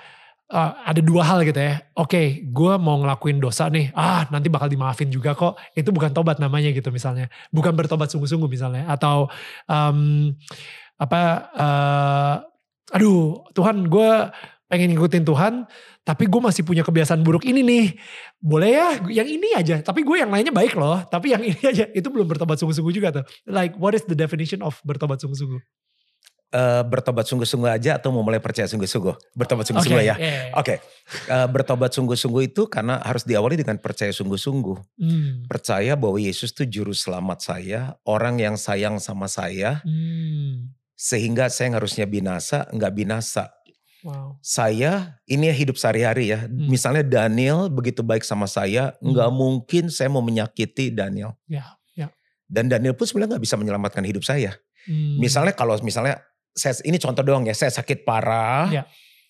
[0.49, 1.85] uh, ada dua hal gitu ya.
[1.93, 3.93] Oke, okay, gue mau ngelakuin dosa nih.
[3.93, 5.61] Ah, nanti bakal dimaafin juga kok.
[5.77, 7.29] Itu bukan tobat namanya gitu misalnya.
[7.53, 8.89] Bukan bertobat sungguh-sungguh misalnya.
[8.89, 9.29] Atau
[9.69, 10.33] um,
[10.99, 11.23] apa
[11.55, 12.35] uh,
[12.97, 14.11] aduh Tuhan gue
[14.69, 15.65] pengen ngikutin Tuhan
[16.05, 17.87] tapi gue masih punya kebiasaan buruk ini nih
[18.39, 21.89] boleh ya yang ini aja tapi gue yang lainnya baik loh tapi yang ini aja
[21.99, 25.59] itu belum bertobat sungguh-sungguh juga tuh like what is the definition of bertobat sungguh-sungguh
[26.53, 29.37] uh, bertobat sungguh-sungguh aja atau mau mulai percaya sungguh-sungguh?
[29.37, 30.17] Bertobat sungguh-sungguh okay, ya.
[30.17, 30.57] Yeah.
[30.57, 30.65] Oke.
[30.65, 30.79] Okay.
[31.29, 34.77] Uh, eh, bertobat sungguh-sungguh itu karena harus diawali dengan percaya sungguh-sungguh.
[34.97, 35.45] Hmm.
[35.45, 39.85] Percaya bahwa Yesus itu juru selamat saya, orang yang sayang sama saya.
[39.85, 43.55] Hmm sehingga saya harusnya binasa, nggak binasa.
[44.09, 44.41] Wow.
[44.41, 46.49] Saya ini ya hidup sehari-hari ya.
[46.49, 46.73] Hmm.
[46.73, 49.13] Misalnya Daniel begitu baik sama saya, hmm.
[49.13, 51.37] nggak mungkin saya mau menyakiti Daniel.
[51.45, 52.09] Ya, ya.
[52.49, 54.57] Dan Daniel pun sebenarnya nggak bisa menyelamatkan hidup saya.
[54.89, 55.21] Hmm.
[55.21, 56.25] Misalnya kalau misalnya
[56.57, 58.73] saya ini contoh doang ya, saya sakit parah.
[58.73, 58.83] Ya.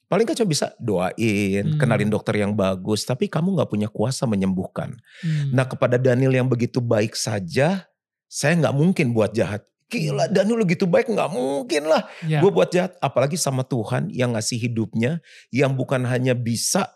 [0.09, 1.77] Paling kan cuma bisa doain, hmm.
[1.77, 4.95] kenalin dokter yang bagus, tapi kamu nggak punya kuasa menyembuhkan.
[5.21, 5.53] Hmm.
[5.53, 7.85] Nah kepada Daniel yang begitu baik saja,
[8.31, 9.67] saya nggak mungkin buat jahat.
[9.89, 12.45] Gila Danu lu gitu baik nggak mungkin lah ya.
[12.45, 12.93] gue buat jahat.
[13.01, 16.93] Apalagi sama Tuhan yang ngasih hidupnya yang bukan hanya bisa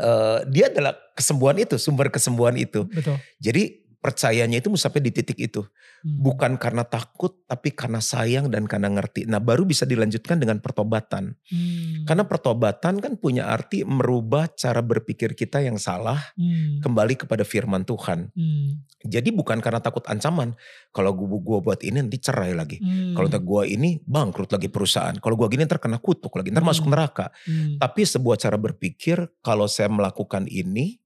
[0.00, 2.88] uh, dia adalah kesembuhan itu sumber kesembuhan itu.
[2.88, 3.20] Betul.
[3.36, 5.66] Jadi percayanya itu sampai di titik itu.
[6.06, 6.22] Hmm.
[6.22, 9.26] Bukan karena takut tapi karena sayang dan karena ngerti.
[9.26, 11.34] Nah baru bisa dilanjutkan dengan pertobatan.
[11.50, 12.06] Hmm.
[12.06, 16.80] Karena pertobatan kan punya arti merubah cara berpikir kita yang salah hmm.
[16.86, 18.30] kembali kepada firman Tuhan.
[18.30, 18.86] Hmm.
[19.02, 20.54] Jadi bukan karena takut ancaman.
[20.94, 22.78] Kalau gue gua buat ini nanti cerai lagi.
[22.78, 23.18] Hmm.
[23.18, 25.14] Kalau gue ini bangkrut lagi perusahaan.
[25.18, 26.70] Kalau gue gini terkena kutuk lagi, ntar hmm.
[26.70, 27.34] masuk neraka.
[27.46, 27.82] Hmm.
[27.82, 31.02] Tapi sebuah cara berpikir kalau saya melakukan ini,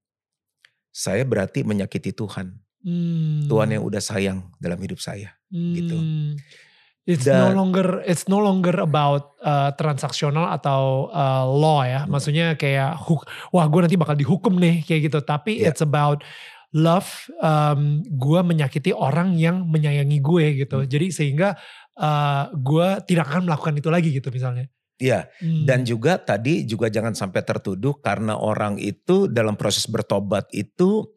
[0.93, 2.62] saya berarti menyakiti Tuhan.
[2.83, 3.47] Hmm.
[3.47, 5.59] Tuhan yang udah sayang dalam hidup saya gitu.
[5.59, 5.75] hmm.
[5.79, 5.97] gitu.
[7.03, 12.07] It's Dan, no longer it's no longer about uh, transaksional atau uh, law ya.
[12.07, 12.15] Hmm.
[12.15, 12.95] Maksudnya kayak
[13.51, 15.19] wah gue nanti bakal dihukum nih kayak gitu.
[15.19, 15.75] Tapi yeah.
[15.75, 16.23] it's about
[16.71, 20.79] love um, gue menyakiti orang yang menyayangi gue gitu.
[20.83, 20.87] Hmm.
[20.87, 21.59] Jadi sehingga
[21.99, 24.71] uh, gue tidak akan melakukan itu lagi gitu misalnya.
[25.03, 25.67] Iya, hmm.
[25.67, 31.11] dan juga tadi juga jangan sampai tertuduh karena orang itu dalam proses bertobat itu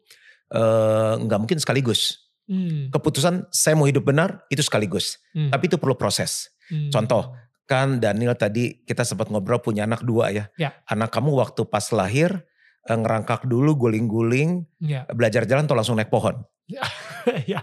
[1.22, 2.26] nggak uh, mungkin sekaligus.
[2.46, 2.94] Hmm.
[2.94, 5.50] Keputusan saya mau hidup benar itu sekaligus, hmm.
[5.50, 6.54] tapi itu perlu proses.
[6.70, 6.94] Hmm.
[6.94, 7.34] Contoh,
[7.66, 10.44] kan Daniel tadi kita sempat ngobrol punya anak dua ya.
[10.54, 10.70] ya.
[10.86, 12.46] Anak kamu waktu pas lahir
[12.86, 15.02] uh, ngerangkak dulu guling-guling, ya.
[15.10, 16.38] belajar jalan atau langsung naik pohon?
[16.66, 16.82] Ya,
[17.58, 17.60] ya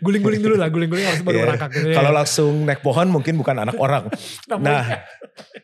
[0.00, 1.68] Guling-guling dulu lah, guling-guling harus baru yeah.
[1.68, 1.96] Gitu, ya.
[1.96, 4.08] Kalau langsung naik pohon mungkin bukan anak orang.
[4.60, 4.84] nah,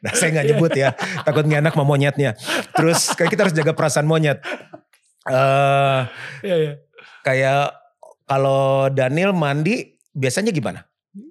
[0.00, 0.96] nah saya nggak nyebut ya,
[1.28, 2.37] takut anak mau monyetnya.
[2.72, 4.40] Terus kayak kita harus jaga perasaan monyet
[5.28, 6.08] uh,
[6.44, 6.72] iya, iya.
[7.24, 7.72] kayak
[8.24, 10.84] kalau Daniel mandi biasanya gimana?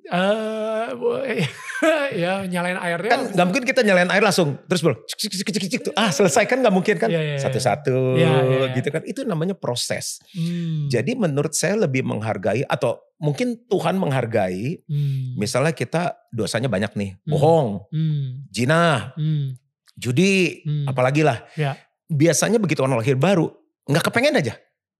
[0.07, 1.19] Uh,
[2.23, 3.11] ya nyalain airnya.
[3.11, 6.63] Kan nggak mungkin kita nyalain air langsung terus bro, cik, cik, cik, ah selesai kan
[6.63, 8.69] nggak mungkin kan iya, iya, satu-satu yeah, yeah, yeah.
[8.77, 10.23] gitu kan itu namanya proses.
[10.31, 10.87] Hmm.
[10.87, 14.83] Jadi menurut saya lebih menghargai atau mungkin Tuhan menghargai.
[14.87, 15.35] Hmm.
[15.35, 17.31] Misalnya kita dosanya banyak nih, hmm.
[17.31, 18.47] bohong, hmm.
[18.47, 19.59] jina, hmm.
[19.99, 20.87] judi, hmm.
[20.87, 21.43] apalagi lah.
[21.59, 21.75] Yeah.
[22.07, 24.53] Biasanya begitu orang lahir baru nggak kepengen aja.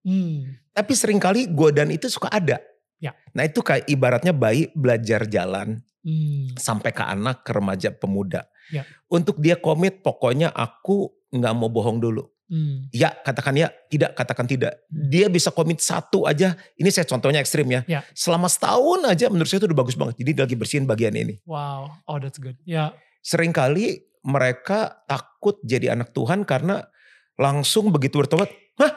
[0.04, 0.60] Hmm.
[0.76, 2.60] Tapi sering kali godaan itu suka ada.
[3.00, 3.16] Ya.
[3.36, 6.56] Nah itu kayak ibaratnya bayi belajar jalan hmm.
[6.60, 8.48] sampai ke anak, ke remaja, pemuda.
[8.72, 8.88] Ya.
[9.12, 12.24] Untuk dia komit, pokoknya aku nggak mau bohong dulu.
[12.52, 12.92] Hmm.
[12.94, 14.84] Ya katakan ya, tidak katakan tidak.
[14.88, 15.10] Hmm.
[15.10, 16.54] Dia bisa komit satu aja.
[16.80, 17.82] Ini saya contohnya ekstrim ya.
[17.88, 18.04] ya.
[18.14, 20.16] Selama setahun aja menurut saya itu udah bagus banget.
[20.20, 21.40] Jadi dia lagi bersihin bagian ini.
[21.48, 22.60] Wow, oh that's good.
[22.68, 22.96] Ya.
[23.24, 26.88] Seringkali mereka takut jadi anak Tuhan karena
[27.36, 28.92] langsung begitu bertobat, hah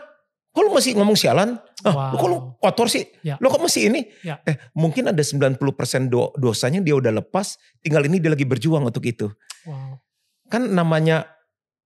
[0.50, 1.60] kok lu masih ngomong sialan?
[1.84, 2.16] Ah, Wow.
[2.16, 3.04] kok lu kotor sih?
[3.20, 3.36] Ya.
[3.36, 4.08] Lu kok masih ini?
[4.24, 4.40] Ya.
[4.42, 9.04] Eh, mungkin ada 90% do- dosanya dia udah lepas, tinggal ini dia lagi berjuang untuk
[9.04, 9.28] itu.
[9.68, 10.00] Wow.
[10.48, 11.28] Kan namanya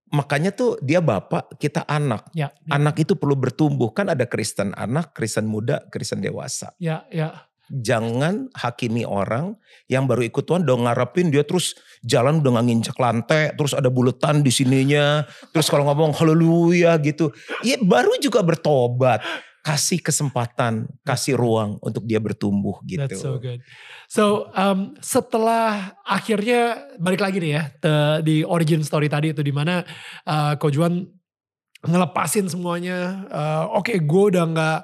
[0.07, 2.27] makanya tuh dia bapak, kita anak.
[2.31, 3.91] Ya, ya, Anak itu perlu bertumbuh.
[3.91, 6.71] Kan ada Kristen anak, Kristen muda, Kristen dewasa.
[6.77, 7.50] ya, ya.
[7.71, 9.55] Jangan hakimi orang
[9.87, 11.71] yang baru ikut Tuhan udah ngarepin dia terus
[12.03, 15.23] jalan udah nggak nginjak lantai, terus ada buletan di sininya,
[15.55, 17.31] terus kalau ngomong haleluya gitu.
[17.63, 19.23] Ya baru juga bertobat.
[19.61, 23.05] Kasih kesempatan, kasih ruang untuk dia bertumbuh gitu.
[23.05, 23.61] That's so good.
[24.09, 29.53] So um, setelah akhirnya balik lagi nih ya te- di origin story tadi itu di
[29.53, 29.85] mana
[30.25, 31.05] uh, Ko Juan
[31.85, 33.29] ngelepasin semuanya.
[33.29, 34.79] Uh, Oke, gue udah nggak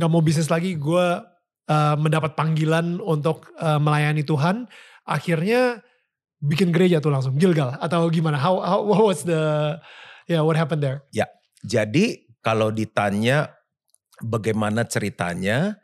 [0.00, 0.80] nggak mau bisnis lagi.
[0.80, 1.20] Gue
[1.72, 4.68] uh, mendapat panggilan untuk uh, melayani Tuhan.
[5.08, 5.80] Akhirnya
[6.42, 8.36] bikin gereja tuh langsung Gilgal atau gimana?
[8.36, 9.74] How, how what was the
[10.28, 11.08] yeah what happened there?
[11.62, 13.54] Jadi kalau ditanya
[14.18, 15.78] bagaimana ceritanya,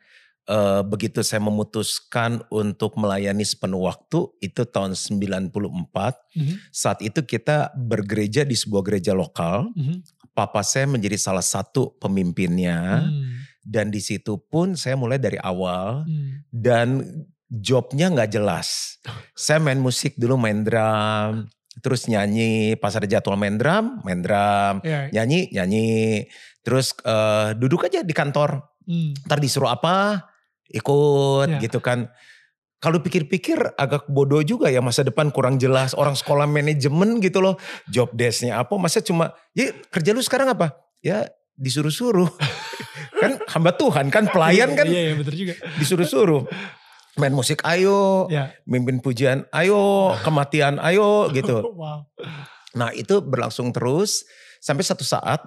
[0.50, 6.18] eh, begitu saya memutuskan untuk melayani sepenuh waktu itu tahun 94.
[6.34, 9.70] Mhm, Saat itu kita bergereja di sebuah gereja lokal.
[9.72, 10.02] mhm,
[10.34, 16.08] Papa saya menjadi salah satu pemimpinnya hmm, dan di situ pun saya mulai dari awal
[16.08, 16.48] hmm.
[16.48, 17.04] dan
[17.52, 18.96] jobnya nggak jelas.
[19.36, 21.44] Saya main musik dulu main drum,
[21.84, 26.24] terus nyanyi pas ada jadwal main drum, main drum, Yeah, nyanyi nyanyi.
[26.64, 28.64] Terus eh, duduk aja di kantor.
[28.88, 29.12] Hmm.
[29.28, 30.24] ntar disuruh apa?
[30.72, 31.60] Ikut Ya.
[31.60, 32.08] gitu kan.
[32.80, 37.60] Kalau pikir-pikir agak bodoh juga ya masa depan kurang jelas orang sekolah manajemen gitu loh.
[37.92, 38.80] Job desknya apa?
[38.80, 40.72] Masa cuma ya kerja lu sekarang apa?
[41.04, 41.28] Ya
[41.58, 42.32] disuruh-suruh
[43.12, 45.54] kan hamba Tuhan kan pelayan kan Iya, iya betul juga.
[45.76, 46.44] disuruh-suruh
[47.14, 48.54] main musik ayo Ya.
[48.64, 52.06] mimpin pujian ayo kematian ayo gitu Wow.
[52.70, 54.22] Nah itu berlangsung terus
[54.58, 55.40] sampai satu saat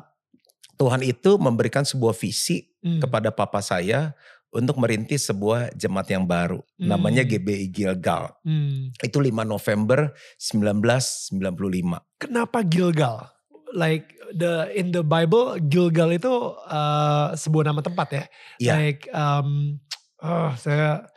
[0.74, 2.98] Tuhan itu memberikan sebuah visi Hmm.
[2.98, 4.18] kepada papa saya
[4.50, 6.58] untuk merintis sebuah jemaat yang baru.
[6.76, 7.30] Namanya Hmm.
[7.30, 8.34] GBI Gilgal.
[8.42, 8.90] Hmm.
[8.98, 12.02] Itu 5 November 1995.
[12.18, 13.30] Kenapa Gilgal?
[13.72, 18.24] Like the in the Bible Gilgal itu uh, sebuah nama tempat ya.
[18.60, 18.74] Iya.
[18.76, 19.80] Like um,
[20.24, 21.08] oh, saya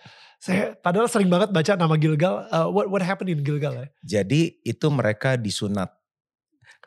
[0.44, 2.44] saya padahal sering banget baca nama Gilgal.
[2.52, 3.86] Uh, what what happened in Gilgal ya?
[4.04, 5.88] Jadi itu mereka disunat.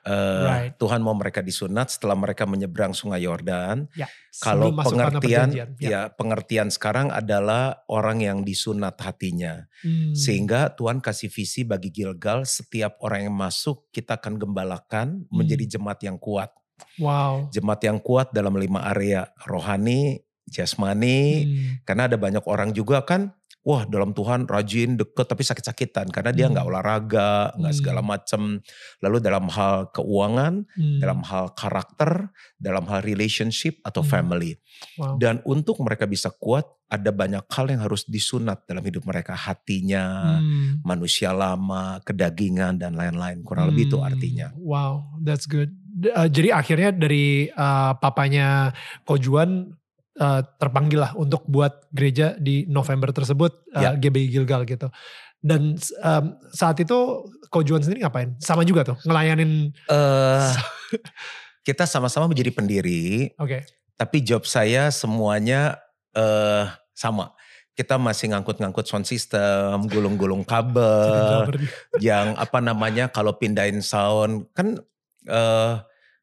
[0.08, 0.74] Eh, Right.
[0.80, 3.92] Tuhan mau mereka disunat setelah mereka menyeberang sungai Yordan.
[3.92, 4.08] Ya.
[4.40, 5.70] Kalau pengertian, perjanjian.
[5.84, 9.68] ya pengertian sekarang adalah orang yang disunat hatinya.
[9.84, 10.16] Hmm.
[10.16, 15.44] Sehingga Tuhan kasih visi bagi Gilgal, setiap orang yang masuk kita akan gembalakan Hmm.
[15.44, 16.56] menjadi jemaat yang kuat.
[17.02, 17.50] wow.
[17.50, 21.74] Jemaat yang kuat dalam lima area rohani, jasmani, Hmm.
[21.84, 23.34] karena ada banyak orang juga kan,
[23.68, 26.56] wah dalam Tuhan rajin, deket tapi sakit-sakitan karena dia Hmm.
[26.56, 27.80] nggak olahraga, nggak Hmm.
[27.84, 28.64] segala macam.
[29.04, 31.00] Lalu dalam hal keuangan, Hmm.
[31.04, 34.12] dalam hal karakter, dalam hal relationship atau Hmm.
[34.16, 34.56] family.
[34.96, 35.18] wow.
[35.18, 40.38] Dan untuk mereka bisa kuat, ada banyak hal yang harus disunat dalam hidup mereka, hatinya,
[40.40, 40.80] Hmm.
[40.86, 43.42] manusia lama, kedagingan dan lain-lain.
[43.44, 44.48] Kurang lebih itu Hmm, artinya.
[44.56, 45.74] Wow, that's good.
[46.14, 48.70] Uh, jadi akhirnya dari uh, papanya
[49.02, 49.74] Kojuan
[50.20, 53.92] uh, terpanggil lah untuk buat gereja di November tersebut uh, Ya.
[53.96, 54.90] GBI Gilgal gitu.
[55.38, 56.98] Dan um, saat itu
[57.48, 58.36] Kojuan sendiri ngapain?
[58.42, 59.72] Sama juga tuh ngelayanin.
[59.88, 60.52] eh
[61.68, 63.64] kita sama-sama menjadi pendiri, Oke.
[63.96, 65.80] tapi job saya semuanya
[66.12, 67.32] eh sama.
[67.78, 71.46] Kita masih ngangkut-ngangkut sound system, gulung-gulung kabel,
[72.02, 74.82] yang apa namanya kalau pindahin sound kan
[75.30, 75.76] eh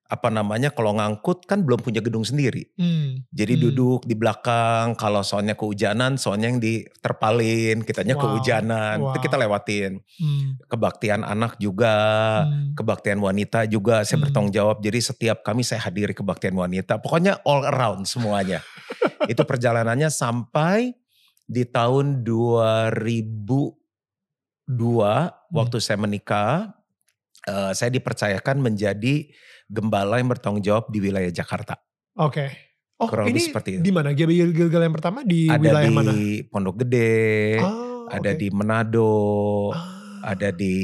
[0.04, 2.68] apa namanya kalau ngangkut kan belum punya gedung sendiri.
[2.76, 3.62] Hmm, Jadi Hmm.
[3.66, 9.42] duduk di belakang, kalau soundnya kehujanan, soundnya yang diterpalin, kitanya Wow, kehujanan, itu kita wow.
[9.48, 10.04] lewatin.
[10.20, 11.96] hmm, Kebaktian anak juga,
[12.44, 12.76] hmm.
[12.76, 14.28] kebaktian wanita juga saya Hmm.
[14.28, 14.76] bertanggung jawab.
[14.84, 18.60] Jadi setiap kami saya hadiri kebaktian wanita, pokoknya all around semuanya.
[19.32, 20.92] itu perjalanannya sampai
[21.44, 22.20] di tahun
[24.68, 26.72] 2002 waktu saya menikah,
[27.48, 29.28] eh, saya dipercayakan menjadi
[29.66, 31.76] gembala yang bertanggung jawab di wilayah Jakarta.
[32.14, 32.50] Oke.
[32.94, 33.82] Oh Kurang ini lebih seperti itu.
[33.82, 34.14] di mana?
[34.14, 36.12] Gilgal yang pertama di ada wilayah di mana?
[36.46, 38.38] Pondok Gede, Oh, ada oke.
[38.38, 39.14] di Manado,
[39.74, 39.82] Ah.
[40.24, 40.76] ada di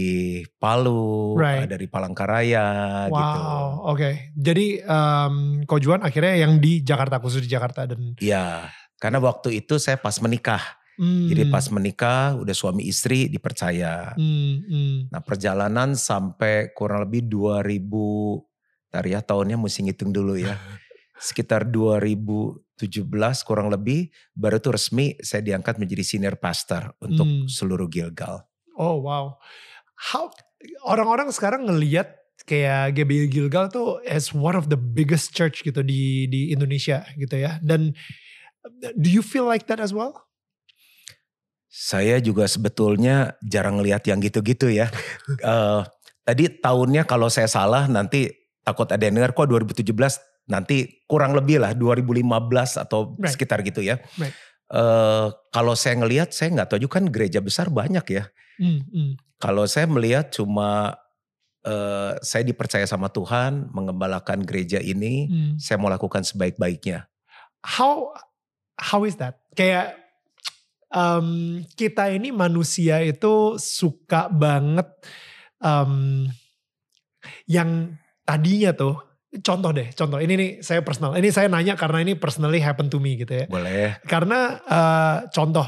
[0.58, 1.70] Palu, Right.
[1.70, 2.66] ada di Palangkaraya
[3.06, 3.38] gitu.
[3.40, 4.34] Wow, oke.
[4.34, 9.78] Jadi um, Kojuan akhirnya yang di Jakarta khusus di Jakarta dan Iya, karena waktu itu
[9.78, 10.60] saya pas menikah.
[10.98, 14.18] hmm, Jadi pas menikah udah suami istri dipercaya.
[14.18, 14.96] hmm, hmm.
[15.08, 18.49] Nah perjalanan sampai kurang lebih 2000,
[18.90, 20.58] ntar ya tahunnya mesti ngitung dulu ya.
[21.20, 22.80] Sekitar 2017
[23.44, 27.44] kurang lebih baru tuh resmi saya diangkat menjadi senior pastor untuk Hmm.
[27.46, 28.44] seluruh Gilgal.
[28.74, 29.36] Oh wow.
[30.00, 30.32] How
[30.88, 32.16] orang-orang sekarang ngelihat
[32.48, 37.36] kayak GBI Gilgal tuh as one of the biggest church gitu di di Indonesia gitu
[37.36, 37.60] ya.
[37.60, 37.92] Dan
[38.96, 40.16] do you feel like that as well?
[41.68, 44.88] Saya juga sebetulnya jarang lihat yang gitu-gitu ya.
[45.44, 45.84] uh,
[46.26, 49.90] tadi tahunnya kalau saya salah nanti takut ada yang dengar kok 2017
[50.50, 53.32] nanti kurang lebih lah 2015 atau right.
[53.32, 54.02] sekitar gitu ya.
[54.18, 54.34] Right.
[54.70, 58.24] Uh, kalau saya ngelihat saya nggak tahu juga kan gereja besar banyak ya.
[58.58, 59.10] Mm, mm.
[59.40, 60.94] Kalau saya melihat cuma
[61.66, 65.52] uh, saya dipercaya sama Tuhan mengembalakan gereja ini, mm.
[65.58, 67.10] saya mau lakukan sebaik-baiknya.
[67.66, 68.14] How
[68.78, 69.42] how is that?
[69.58, 69.98] Kayak
[70.94, 74.86] um, kita ini manusia itu suka banget
[75.62, 76.26] um,
[77.46, 77.98] yang
[78.30, 78.94] tadinya tuh
[79.42, 80.18] contoh deh contoh.
[80.22, 81.18] Ini nih saya personal.
[81.18, 83.46] Ini saya nanya karena ini personally happen to me gitu ya.
[83.50, 83.98] Boleh.
[84.06, 85.66] Karena uh, contoh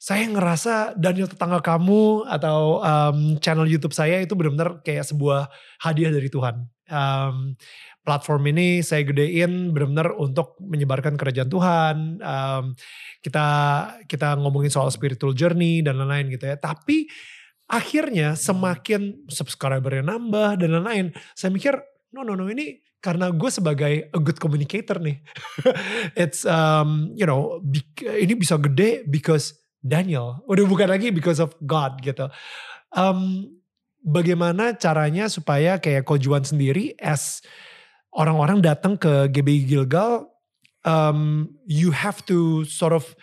[0.00, 5.50] saya ngerasa Daniel tetangga kamu atau um, channel YouTube saya itu benar-benar kayak sebuah
[5.82, 6.66] hadiah dari Tuhan.
[6.90, 7.54] Um,
[8.00, 11.96] platform ini saya gedein benar-benar untuk menyebarkan kerajaan Tuhan.
[12.22, 12.64] Um,
[13.20, 13.46] kita
[14.08, 16.56] kita ngomongin soal spiritual journey dan lain-lain gitu ya.
[16.56, 17.10] Tapi
[17.70, 21.76] akhirnya semakin subscribernya nambah dan lain-lain, saya mikir
[22.10, 25.24] no no no ini karena gue sebagai a good communicator nih.
[26.22, 27.64] It's um, you know
[28.00, 30.44] ini bisa gede because Daniel.
[30.44, 32.28] Udah bukan lagi because of God gitu.
[32.92, 33.48] Um,
[34.04, 37.40] bagaimana caranya supaya kayak kojuan sendiri as
[38.12, 40.28] orang-orang datang ke GBI Gilgal,
[40.84, 43.16] um, you have to sort of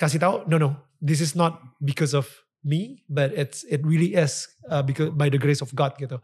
[0.00, 2.28] kasih tahu, no no, this is not because of
[2.64, 6.20] me, but it's it really is uh, because by the grace of God gitu.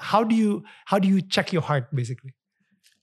[0.00, 2.32] How do you how do you check your heart basically?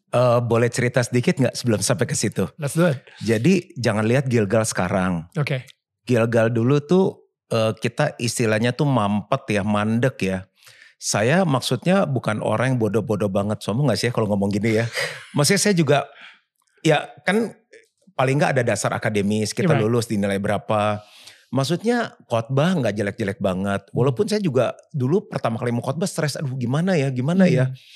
[0.09, 2.49] Uh, boleh cerita sedikit nggak sebelum sampai ke situ?
[2.57, 3.05] Let's do it.
[3.21, 5.29] Jadi jangan lihat Gilgal sekarang.
[5.37, 5.45] Oke.
[5.45, 5.61] Okay.
[6.07, 10.47] Gilgal dulu tuh uh, kita istilahnya tuh mampet ya, mandek ya
[10.97, 13.61] saya maksudnya bukan orang yang bodoh-bodoh banget.
[13.61, 14.85] Soalnya gak sih ya kalau ngomong gini ya.
[15.37, 16.09] Maksudnya saya juga
[16.81, 17.53] ya kan
[18.17, 19.53] paling gak ada dasar akademis.
[19.53, 19.81] Kita right.
[19.85, 21.05] lulus di nilai berapa.
[21.47, 23.87] Maksudnya khotbah nggak jelek-jelek banget.
[23.95, 26.35] Walaupun saya juga dulu pertama kali mau khotbah stres.
[26.35, 27.71] Aduh gimana ya, gimana ya.
[27.71, 27.75] hmm.
[27.75, 27.95] ya.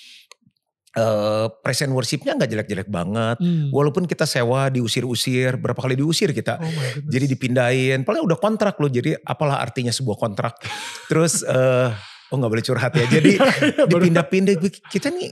[0.92, 3.40] Uh, present worshipnya nggak jelek-jelek banget.
[3.40, 3.72] Hmm.
[3.72, 6.60] Walaupun kita sewa diusir-usir, berapa kali diusir kita.
[6.60, 6.72] Oh
[7.08, 8.04] jadi dipindahin.
[8.04, 8.92] Paling udah kontrak loh.
[8.92, 10.60] Jadi apalah artinya sebuah kontrak.
[11.08, 11.92] Terus uh,
[12.32, 13.06] Oh nggak boleh curhat ya.
[13.12, 14.56] Jadi iya, dipindah-pindah.
[14.88, 15.28] Kita nih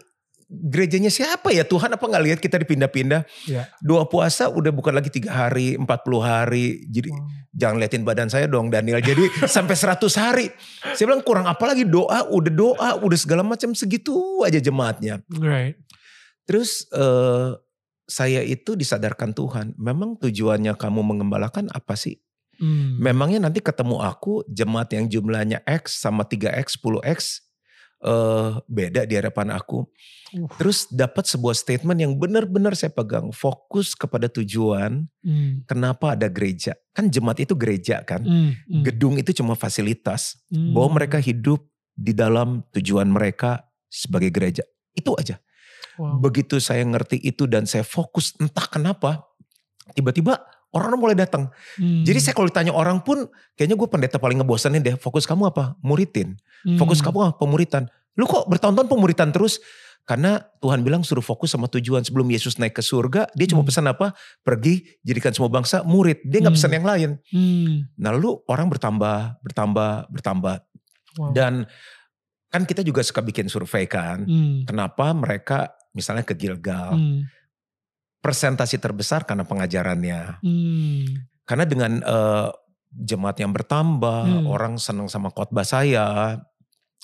[0.49, 3.21] gerejanya siapa ya Tuhan apa nggak lihat kita dipindah-pindah.
[3.45, 3.69] Ya.
[3.85, 6.81] Dua puasa udah bukan lagi tiga hari, empat puluh hari.
[6.89, 7.21] Jadi wow.
[7.53, 8.97] jangan liatin badan saya dong Daniel.
[8.99, 10.49] Jadi sampai seratus hari.
[10.97, 15.21] Saya bilang kurang apa lagi doa, udah doa, udah segala macam segitu aja jemaatnya.
[15.29, 15.77] Right.
[16.49, 17.53] Terus uh,
[18.09, 22.17] saya itu disadarkan Tuhan, memang tujuannya kamu mengembalakan apa sih?
[22.57, 22.97] Hmm.
[22.99, 27.48] Memangnya nanti ketemu aku jemaat yang jumlahnya X sama 3X, 10X
[28.03, 29.87] uh, beda di hadapan aku.
[30.35, 30.47] Uh.
[30.59, 33.31] Terus dapat sebuah statement yang benar-benar saya pegang.
[33.35, 35.07] Fokus kepada tujuan.
[35.23, 35.63] Hmm.
[35.67, 36.75] Kenapa ada gereja?
[36.95, 38.23] Kan jemaat itu gereja kan.
[38.23, 38.55] Hmm.
[38.67, 38.83] Hmm.
[38.83, 40.39] Gedung itu cuma fasilitas.
[40.51, 40.75] Hmm.
[40.75, 41.63] Bahwa mereka hidup
[41.95, 44.63] di dalam tujuan mereka sebagai gereja.
[44.95, 45.39] Itu aja.
[45.99, 46.23] Wow.
[46.23, 49.27] Begitu saya ngerti itu dan saya fokus entah kenapa.
[49.91, 50.39] Tiba-tiba
[50.73, 51.49] orang-orang mulai datang.
[51.77, 52.05] Hmm.
[52.05, 53.25] Jadi saya kalau ditanya orang pun,
[53.57, 54.95] kayaknya gue pendeta paling ngebosanin deh.
[55.01, 55.73] Fokus kamu apa?
[55.81, 56.37] Muritin.
[56.65, 56.77] Hmm.
[56.77, 57.31] Fokus kamu apa?
[57.41, 57.89] Pemuritan.
[58.19, 59.63] Lu kok bertahun-tahun pemuritan terus?
[60.05, 62.01] Karena Tuhan bilang suruh fokus sama tujuan.
[62.01, 63.69] Sebelum Yesus naik ke surga, dia cuma hmm.
[63.69, 64.13] pesan apa?
[64.41, 66.21] Pergi, jadikan semua bangsa murid.
[66.25, 66.61] Dia nggak hmm.
[66.61, 67.09] pesan yang lain.
[67.29, 67.73] Hmm.
[67.97, 70.55] Nah lalu orang bertambah, bertambah, bertambah.
[71.17, 71.33] Wow.
[71.33, 71.53] Dan
[72.49, 74.25] kan kita juga suka bikin survei kan.
[74.25, 74.65] Hmm.
[74.65, 76.97] Kenapa mereka misalnya ke Gilgal.
[76.97, 77.38] Hmm
[78.19, 80.43] persentasi terbesar karena pengajarannya.
[80.43, 81.27] Hmm.
[81.47, 82.49] Karena dengan uh,
[82.93, 84.45] jemaat yang bertambah, hmm.
[84.49, 86.37] orang senang sama khotbah saya.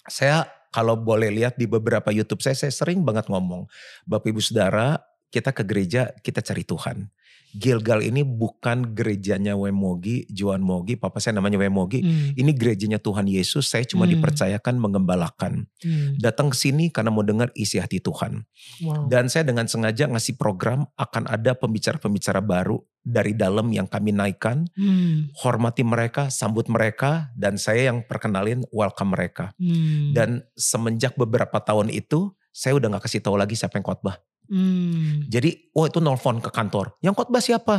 [0.06, 3.66] Saya kalau boleh lihat di beberapa YouTube saya, saya sering banget ngomong,
[4.04, 5.00] Bapak Ibu Saudara,
[5.32, 7.08] kita ke gereja, kita cari Tuhan.
[7.56, 12.04] Gilgal ini bukan gerejanya Wemogi, Juan Mogi, papa saya namanya Wemogi.
[12.04, 12.36] Hmm.
[12.36, 14.20] Ini gerejanya Tuhan Yesus, saya cuma hmm.
[14.20, 15.72] dipercayakan mengembalakan.
[15.80, 16.20] Hmm.
[16.20, 18.44] Datang ke sini karena mau dengar isi hati Tuhan.
[18.84, 19.08] Wow.
[19.08, 24.68] Dan saya dengan sengaja ngasih program akan ada pembicara-pembicara baru dari dalam yang kami naikkan.
[24.76, 25.32] Hmm.
[25.40, 29.56] Hormati mereka, sambut mereka, dan saya yang perkenalin welcome mereka.
[29.56, 30.12] Hmm.
[30.12, 34.20] Dan semenjak beberapa tahun itu, saya udah gak kasih tahu lagi siapa yang khotbah.
[34.50, 35.26] Hmm.
[35.28, 36.98] Jadi, oh itu nelfon ke kantor.
[37.02, 37.76] Yang khotbah siapa?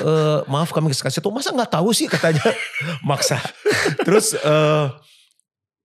[0.00, 1.32] Uh, maaf kami kasih tahu.
[1.32, 2.40] Masa nggak tahu sih katanya
[3.08, 3.36] maksa.
[4.00, 4.88] Terus uh,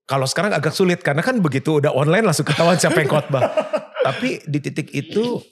[0.07, 3.43] kalau sekarang agak sulit karena kan begitu udah online langsung ketahuan siapa yang khotbah.
[3.99, 5.43] Tapi di titik itu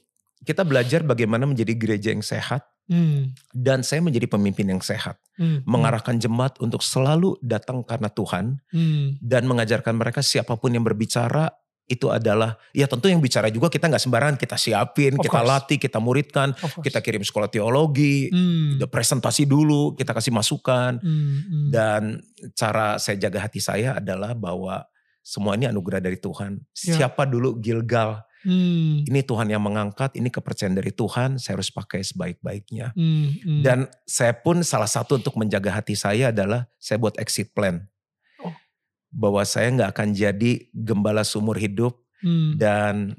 [0.48, 2.64] kita belajar bagaimana menjadi gereja yang sehat.
[2.88, 3.36] Hmm.
[3.52, 5.20] Dan saya menjadi pemimpin yang sehat.
[5.36, 5.60] Hmm.
[5.68, 8.64] Mengarahkan jemaat untuk selalu datang karena Tuhan.
[8.72, 9.20] Hmm.
[9.20, 11.52] Dan mengajarkan mereka siapa pun yang berbicara
[11.88, 15.48] itu adalah ya tentu yang bicara juga kita nggak sembarangan kita siapin, of kita course.
[15.48, 16.52] latih, kita muridkan,
[16.84, 18.84] kita kirim sekolah teologi, hmm.
[18.92, 21.68] presentasi dulu, kita kasih masukan hmm, hmm.
[21.72, 22.02] dan
[22.60, 24.84] cara saya jaga hati saya adalah bahwa
[25.24, 26.60] semua ini anugerah dari Tuhan.
[26.84, 27.04] Ya.
[27.04, 28.28] Siapa dulu Gilgal?
[28.44, 29.04] Hmm.
[29.08, 32.96] Ini Tuhan yang mengangkat, ini kepercayaan dari Tuhan, saya harus pakai sebaik-baiknya.
[32.96, 33.62] Hmm, hmm.
[33.64, 37.88] Dan saya pun salah satu untuk menjaga hati saya adalah saya buat exit plan
[39.12, 42.60] bahwa saya nggak akan jadi gembala seumur hidup hmm.
[42.60, 43.16] dan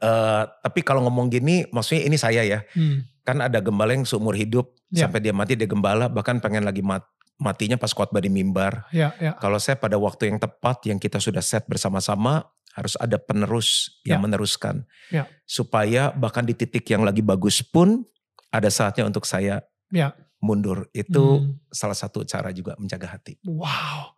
[0.00, 3.24] uh, tapi kalau ngomong gini maksudnya ini saya ya hmm.
[3.24, 5.06] kan ada gembala yang seumur hidup yeah.
[5.06, 7.04] sampai dia mati dia gembala bahkan pengen lagi mat,
[7.36, 9.34] matinya pas khotbah di mimbar yeah, yeah.
[9.36, 14.20] kalau saya pada waktu yang tepat yang kita sudah set bersama-sama harus ada penerus yang
[14.20, 14.24] yeah.
[14.24, 14.74] meneruskan
[15.08, 15.26] yeah.
[15.48, 18.04] supaya bahkan di titik yang lagi bagus pun
[18.52, 20.12] ada saatnya untuk saya yeah.
[20.44, 21.72] mundur itu hmm.
[21.72, 23.40] salah satu cara juga menjaga hati.
[23.48, 24.12] Wow,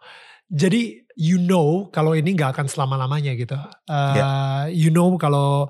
[0.48, 3.56] jadi you know kalau ini nggak akan selama-lamanya gitu.
[3.88, 4.58] Uh, yeah.
[4.72, 5.68] You know kalau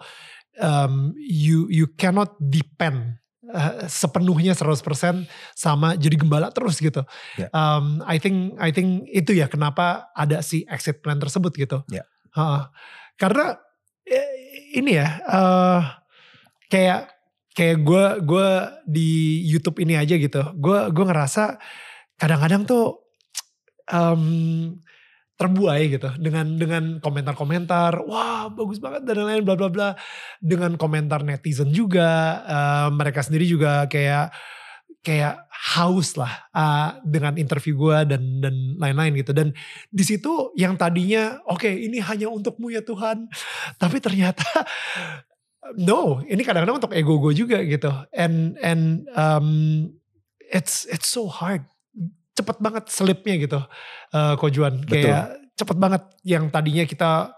[0.63, 3.19] um, you you cannot depend
[3.51, 4.85] uh, sepenuhnya 100%
[5.57, 7.03] sama jadi gembala terus gitu.
[7.41, 7.51] Yeah.
[7.51, 11.83] Um, I think I think itu ya kenapa ada si exit plan tersebut gitu.
[11.89, 12.07] Yeah.
[12.37, 12.69] Uh,
[13.19, 13.59] karena
[14.07, 14.31] eh,
[14.79, 15.81] ini ya uh,
[16.71, 17.11] kayak
[17.57, 18.49] kayak gue gue
[18.87, 19.11] di
[19.49, 20.55] YouTube ini aja gitu.
[20.55, 21.59] Gue gue ngerasa
[22.15, 23.08] kadang-kadang tuh
[23.93, 24.77] um,
[25.39, 29.89] terbuai gitu dengan dengan komentar-komentar wah bagus banget dan lain-lain bla bla bla.
[30.43, 34.35] Dengan komentar netizen juga uh, mereka sendiri juga kayak
[34.99, 35.47] kayak
[35.79, 39.31] haus lah uh, dengan interview gue dan dan lain-lain gitu.
[39.31, 39.55] Dan
[39.95, 43.31] di situ yang tadinya oke okay, ini hanya untukmu ya Tuhan
[43.83, 44.43] tapi ternyata
[45.87, 47.95] no ini kadang-kadang untuk ego gue juga gitu.
[48.11, 49.49] And and um,
[50.51, 51.63] it's it's so hard
[52.39, 53.59] cepet banget slipnya gitu
[54.15, 57.35] uh, Kojuan kayak cepet banget yang tadinya kita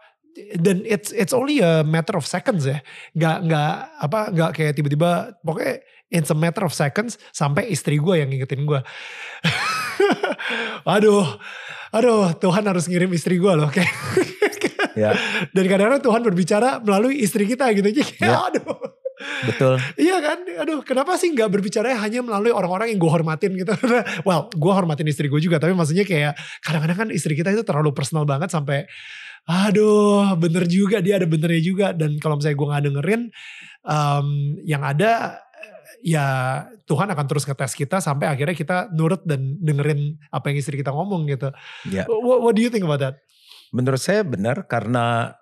[0.61, 2.79] dan it's it's only a matter of seconds ya.
[3.17, 5.83] Nggak nggak apa nggak kayak tiba-tiba pokoknya
[6.13, 8.81] it's a matter of seconds sampai istri gue yang ngingetin gue
[10.95, 11.23] aduh
[11.95, 13.71] aduh Tuhan harus ngirim istri gue loh.
[13.71, 13.91] Kayak
[15.03, 15.11] ya.
[15.51, 18.05] dan kadang-kadang Tuhan berbicara melalui istri kita gitu aja.
[18.23, 18.37] Ya.
[18.53, 19.77] aduh Betul.
[20.01, 20.39] iya kan?
[20.65, 23.73] Aduh, kenapa sih nggak berbicara hanya melalui orang-orang yang gue hormatin gitu?
[24.27, 27.93] well, gue hormatin istri gue juga, tapi maksudnya kayak kadang-kadang kan istri kita itu terlalu
[27.93, 28.89] personal banget sampai,
[29.45, 31.87] aduh, bener juga dia ada benernya juga.
[31.93, 33.23] Dan kalau misalnya gue nggak dengerin,
[33.85, 34.27] um,
[34.65, 35.41] yang ada
[36.01, 36.27] ya
[36.89, 40.93] Tuhan akan terus ngetes kita sampai akhirnya kita nurut dan dengerin apa yang istri kita
[40.93, 41.53] ngomong gitu.
[41.89, 42.09] Yeah.
[42.09, 43.21] What, what do you think about that?
[43.71, 45.37] Menurut saya benar karena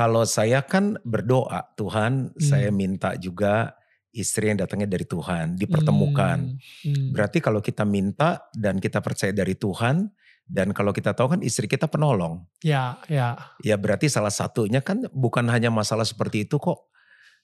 [0.00, 2.40] kalau saya kan berdoa, Tuhan hmm.
[2.40, 3.76] saya minta juga
[4.16, 6.56] istri yang datangnya dari Tuhan, dipertemukan.
[6.56, 6.88] Hmm.
[6.88, 7.12] Hmm.
[7.12, 10.08] Berarti kalau kita minta dan kita percaya dari Tuhan,
[10.48, 12.48] dan kalau kita tahu kan istri kita penolong.
[12.64, 13.36] Ya, ya.
[13.60, 16.90] Ya berarti salah satunya kan bukan hanya masalah seperti itu kok.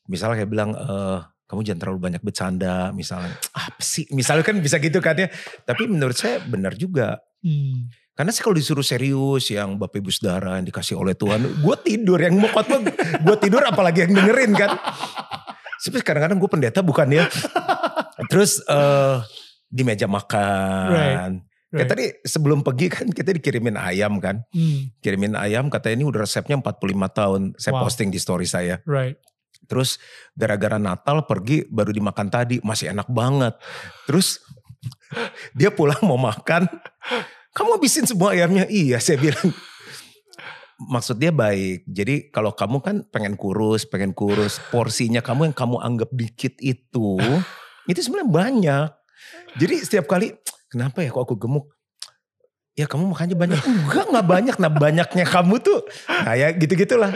[0.09, 0.97] Misalnya kayak bilang, e,
[1.47, 3.37] kamu jangan terlalu banyak bercanda, misalnya.
[3.69, 4.09] Apa sih?
[4.11, 5.29] Misalnya kan bisa gitu kan ya.
[5.63, 7.21] Tapi menurut saya benar juga.
[7.45, 7.93] Hmm.
[8.17, 12.17] Karena sih kalau disuruh serius yang Bapak Ibu Saudara yang dikasih oleh Tuhan, gue tidur
[12.17, 12.81] yang mau khotbah,
[13.21, 14.73] gue tidur apalagi yang dengerin kan.
[15.77, 17.29] Sebenarnya kadang-kadang gue pendeta bukan ya.
[18.33, 19.21] Terus uh,
[19.69, 20.89] di meja makan.
[20.89, 21.17] Right.
[21.21, 21.37] Right.
[21.77, 24.41] Kayak tadi sebelum pergi kan kita dikirimin ayam kan.
[24.49, 24.89] Hmm.
[25.05, 26.73] Kirimin ayam katanya ini udah resepnya 45
[27.13, 27.41] tahun.
[27.61, 27.85] Saya wow.
[27.85, 28.81] posting di story saya.
[28.89, 29.21] Right.
[29.69, 30.01] Terus
[30.33, 33.61] gara-gara Natal pergi baru dimakan tadi masih enak banget.
[34.09, 34.41] Terus
[35.59, 36.65] dia pulang mau makan
[37.57, 38.69] kamu habisin semua ayamnya?
[38.69, 39.49] Iya saya bilang.
[40.77, 41.89] Maksud dia baik.
[41.89, 44.61] Jadi kalau kamu kan pengen kurus, pengen kurus.
[44.69, 47.17] Porsinya kamu yang kamu anggap dikit itu.
[47.89, 48.89] itu sebenarnya banyak.
[49.57, 50.37] Jadi setiap kali,
[50.69, 51.73] kenapa ya kok aku gemuk?
[52.77, 53.61] Ya kamu makannya banyak.
[53.65, 54.57] Enggak, enggak banyak.
[54.61, 55.81] Nah banyaknya kamu tuh.
[56.13, 57.09] Nah ya gitu-gitulah.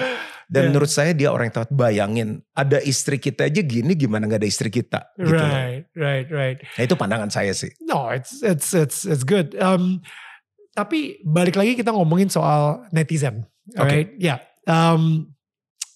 [0.49, 0.68] Dan yeah.
[0.72, 2.28] menurut saya dia orang yang tahu bayangin.
[2.57, 5.12] Ada istri kita aja gini gimana gak ada istri kita.
[5.20, 5.36] Gitu.
[5.36, 6.59] Right, right, right.
[6.64, 7.68] Nah itu pandangan saya sih.
[7.84, 9.53] No, it's it's it's it's good.
[9.61, 10.01] Um,
[10.81, 13.45] tapi balik lagi kita ngomongin soal netizen.
[13.76, 13.85] Oke.
[13.85, 14.01] Okay.
[14.16, 14.41] Ya.
[14.64, 15.28] Um,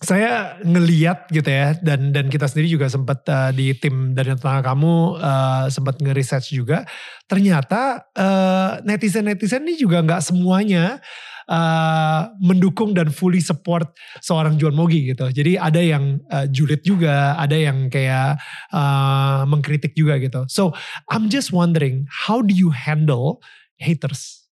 [0.05, 4.61] saya ngeliat gitu ya dan dan kita sendiri juga sempat uh, di tim dari tetangga
[4.61, 6.85] kamu uh, sempat nge-research juga
[7.24, 11.01] ternyata uh, netizen netizen ini juga nggak semuanya
[11.49, 13.89] uh, mendukung dan fully support
[14.20, 18.37] seorang John Mogi gitu jadi ada yang uh, julid juga ada yang kayak
[18.76, 20.76] uh, mengkritik juga gitu so
[21.09, 23.41] I'm just wondering how do you handle
[23.80, 24.43] haters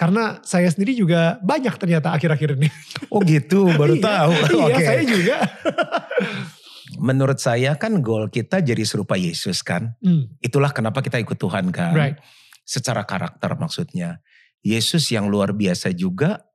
[0.00, 2.72] karena saya sendiri juga banyak ternyata akhir-akhir ini.
[3.12, 4.32] Oh gitu, baru iya, tahu.
[4.56, 4.86] Iya, okay.
[4.88, 5.36] saya juga.
[7.10, 9.92] Menurut saya kan goal kita jadi serupa Yesus kan.
[10.00, 10.32] Hmm.
[10.40, 11.92] Itulah kenapa kita ikut Tuhan kan.
[11.92, 12.16] Right.
[12.64, 14.24] Secara karakter maksudnya.
[14.64, 16.48] Yesus yang luar biasa juga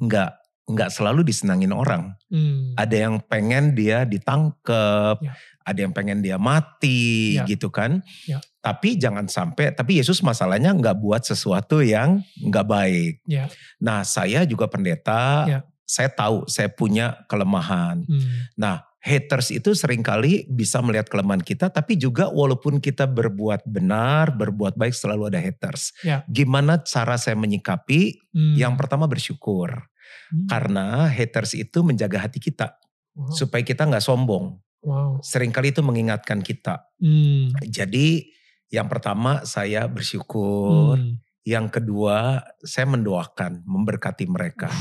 [0.00, 2.12] nggak nggak selalu disenangin orang.
[2.28, 2.76] Hmm.
[2.76, 5.32] Ada yang pengen dia ditangkep, ya.
[5.64, 7.48] ada yang pengen dia mati ya.
[7.48, 8.04] gitu kan.
[8.28, 8.44] Ya.
[8.64, 13.14] Tapi jangan sampai, tapi Yesus masalahnya nggak buat sesuatu yang nggak baik.
[13.28, 13.52] Ya.
[13.76, 15.60] Nah saya juga pendeta, ya.
[15.84, 18.08] saya tahu saya punya kelemahan.
[18.08, 18.48] Hmm.
[18.56, 24.32] Nah haters itu sering kali bisa melihat kelemahan kita, tapi juga walaupun kita berbuat benar,
[24.32, 25.92] berbuat baik selalu ada haters.
[26.00, 26.24] Ya.
[26.24, 28.16] Gimana cara saya menyikapi?
[28.32, 28.56] Hmm.
[28.56, 29.92] Yang pertama bersyukur.
[30.32, 30.48] Hmm.
[30.48, 32.80] Karena haters itu menjaga hati kita.
[33.12, 33.28] Wow.
[33.36, 34.56] Supaya kita nggak sombong.
[34.80, 35.20] Wow.
[35.20, 36.88] Seringkali itu mengingatkan kita.
[36.96, 37.52] Hmm.
[37.60, 38.32] Jadi
[38.72, 40.96] yang pertama saya bersyukur.
[40.96, 41.20] Hmm.
[41.44, 44.72] Yang kedua saya mendoakan, memberkati mereka.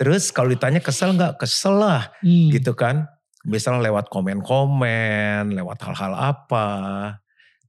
[0.00, 1.38] Terus kalau ditanya kesel nggak?
[1.38, 2.50] Kesel lah hmm.
[2.56, 3.06] gitu kan.
[3.46, 6.68] Misalnya lewat komen-komen, lewat hal-hal apa.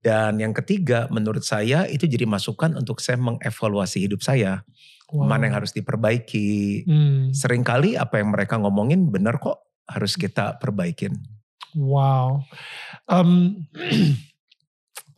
[0.01, 4.65] Dan yang ketiga menurut saya itu jadi masukan untuk saya mengevaluasi hidup saya.
[5.13, 5.28] Wow.
[5.28, 6.88] Mana yang harus diperbaiki.
[6.88, 7.30] Hmm.
[7.36, 11.13] Seringkali apa yang mereka ngomongin benar kok harus kita perbaikin.
[11.76, 12.47] Wow.
[13.11, 13.67] Um,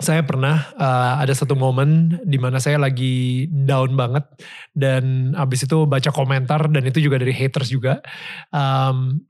[0.03, 4.27] saya pernah uh, ada satu momen di mana saya lagi down banget
[4.75, 8.03] dan abis itu baca komentar dan itu juga dari haters juga.
[8.51, 9.23] Um,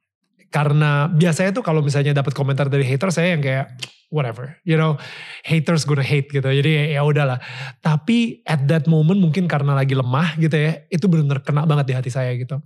[0.53, 3.74] karena biasanya tuh kalau misalnya dapat komentar dari hater saya yang kayak
[4.13, 5.01] whatever, you know,
[5.41, 6.45] haters gonna hate gitu.
[6.45, 7.41] Jadi ya, ya udahlah.
[7.82, 11.93] Tapi at that moment mungkin karena lagi lemah gitu ya, itu benar-benar kena banget di
[11.97, 12.61] hati saya gitu.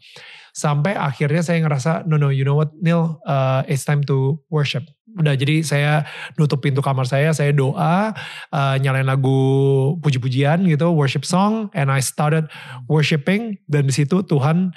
[0.51, 4.83] Sampai akhirnya saya ngerasa, no no, you know what, Neil, uh, it's time to worship.
[5.17, 6.05] Udah jadi saya
[6.37, 8.13] nutup pintu kamar saya, saya doa,
[8.53, 12.45] uh, nyalain lagu puji-pujian gitu, worship song, and I started
[12.85, 13.57] worshiping.
[13.65, 14.71] Dan di situ Tuhan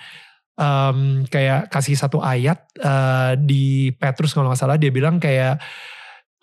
[0.60, 5.60] um, kayak kasih satu ayat uh, di Petrus kalau nggak salah dia bilang kayak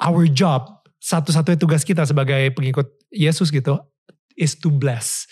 [0.02, 3.78] our job satu-satunya tugas kita sebagai pengikut Yesus gitu
[4.38, 5.30] is to bless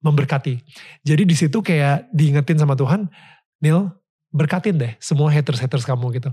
[0.00, 0.60] memberkati.
[1.04, 3.08] Jadi di situ kayak diingetin sama Tuhan,
[3.60, 3.92] Neil
[4.32, 6.30] berkatin deh semua haters-haters kamu gitu.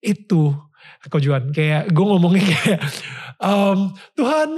[0.00, 0.56] Itu
[1.08, 2.80] kau Juan kayak gue ngomongnya kayak
[3.40, 4.48] um, Tuhan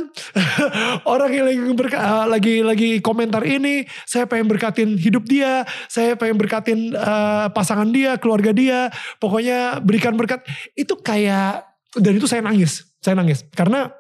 [1.13, 6.15] orang yang lagi berka, uh, lagi lagi komentar ini saya pengen berkatin hidup dia saya
[6.15, 10.43] pengen berkatin uh, pasangan dia keluarga dia pokoknya berikan berkat.
[10.79, 11.67] Itu kayak
[11.97, 13.43] dan itu saya nangis saya nangis.
[13.55, 13.91] Karena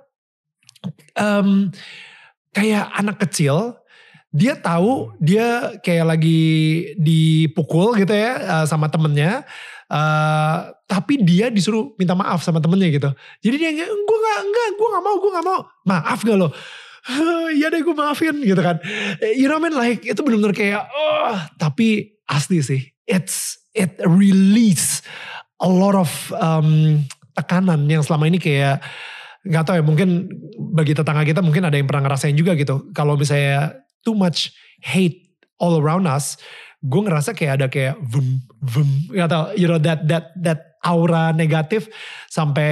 [1.18, 1.70] um,
[2.54, 3.78] kayak anak kecil
[4.36, 6.42] dia tahu dia kayak lagi
[7.00, 9.48] dipukul gitu ya uh, sama temennya
[9.86, 13.10] Uh, tapi dia disuruh minta maaf sama temennya gitu.
[13.38, 15.60] Jadi dia gue gak, enggak, gue gak mau, gue gak mau.
[15.86, 16.50] Maaf gak lo?
[17.54, 18.82] Iya deh gue maafin gitu kan.
[19.22, 22.82] Eh, you know I mean like itu bener-bener kayak, oh, tapi asli sih.
[23.06, 25.06] It's, it release
[25.62, 27.06] a lot of um,
[27.38, 28.82] tekanan yang selama ini kayak,
[29.46, 30.26] gak tau ya mungkin
[30.74, 32.90] bagi tetangga kita mungkin ada yang pernah ngerasain juga gitu.
[32.90, 34.50] Kalau misalnya too much
[34.82, 35.30] hate
[35.62, 36.34] all around us,
[36.84, 41.32] gue ngerasa kayak ada kayak vum vum gak tau you know that that that aura
[41.32, 41.88] negatif
[42.28, 42.70] sampai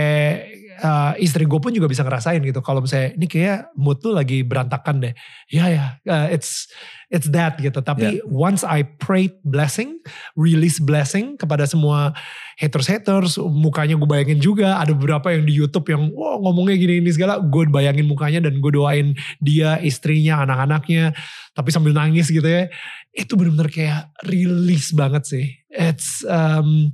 [0.84, 2.60] uh, istri gue pun juga bisa ngerasain gitu.
[2.60, 5.14] Kalau misalnya ini kayak mood tuh lagi berantakan deh.
[5.48, 6.68] Ya ya uh, it's
[7.08, 7.80] it's that gitu.
[7.80, 8.28] Tapi yeah.
[8.28, 10.04] once I pray blessing
[10.36, 12.12] release blessing kepada semua
[12.60, 17.00] haters haters mukanya gue bayangin juga ada beberapa yang di YouTube yang wow ngomongnya gini
[17.00, 17.40] ini segala.
[17.40, 21.16] Gue bayangin mukanya dan gue doain dia istrinya anak-anaknya.
[21.56, 22.68] Tapi sambil nangis gitu ya
[23.14, 25.46] itu benar-benar kayak rilis banget sih.
[25.70, 26.90] It's um,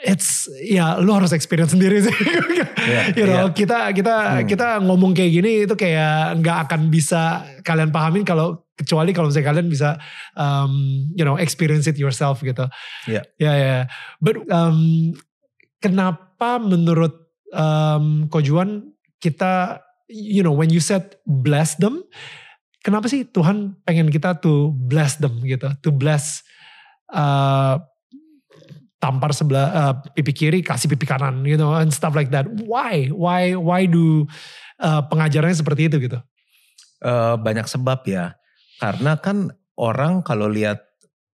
[0.00, 2.16] it's ya lu harus experience sendiri sih.
[2.90, 3.54] yeah, you know, yeah.
[3.54, 4.46] kita kita hmm.
[4.48, 9.48] kita ngomong kayak gini itu kayak nggak akan bisa kalian pahamin kalau kecuali kalau misalnya
[9.52, 10.00] kalian bisa
[10.36, 12.64] um, you know experience it yourself gitu.
[13.04, 13.20] Ya.
[13.20, 13.24] Yeah.
[13.36, 13.64] Ya yeah, ya.
[13.64, 13.82] Yeah.
[14.24, 14.78] But um,
[15.80, 17.16] kenapa menurut
[17.52, 22.02] um, Kojuan kita you know when you said bless them
[22.80, 26.42] kenapa sih Tuhan pengen kita to bless them gitu, to bless
[27.12, 27.78] uh,
[29.00, 32.44] tampar sebelah uh, pipi kiri kasih pipi kanan you know and stuff like that.
[32.68, 33.08] Why?
[33.08, 34.28] Why why do
[34.78, 36.20] uh, pengajarannya seperti itu gitu?
[37.00, 38.36] Uh, banyak sebab ya.
[38.76, 39.48] Karena kan
[39.80, 40.84] orang kalau lihat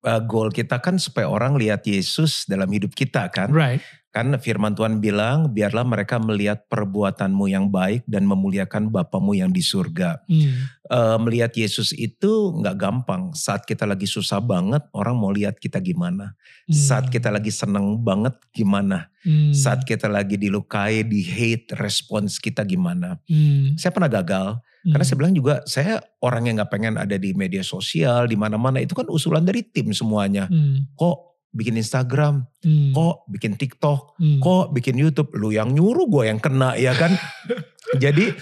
[0.06, 3.50] uh, goal kita kan supaya orang lihat Yesus dalam hidup kita kan.
[3.50, 3.82] Right.
[4.16, 9.60] Kan firman Tuhan bilang, biarlah mereka melihat perbuatanmu yang baik dan memuliakan Bapamu yang di
[9.60, 10.24] surga.
[10.24, 10.72] Hmm.
[10.88, 13.36] Uh, melihat Yesus itu nggak gampang.
[13.36, 16.32] Saat kita lagi susah banget, orang mau lihat kita gimana.
[16.64, 16.72] Hmm.
[16.72, 19.12] Saat kita lagi seneng banget, gimana.
[19.20, 19.52] Hmm.
[19.52, 23.20] Saat kita lagi dilukai, di hate, respons kita gimana.
[23.28, 23.76] Hmm.
[23.76, 24.64] Saya pernah gagal.
[24.80, 25.20] Karena saya hmm.
[25.20, 29.12] bilang juga saya orang yang nggak pengen ada di media sosial di mana-mana itu kan
[29.12, 30.48] usulan dari tim semuanya.
[30.48, 30.88] Hmm.
[30.96, 32.92] Kok bikin Instagram, hmm.
[32.92, 34.44] kok bikin TikTok, hmm.
[34.44, 35.32] kok bikin YouTube.
[35.34, 37.16] Lu yang nyuruh gue yang kena ya kan.
[38.02, 38.36] Jadi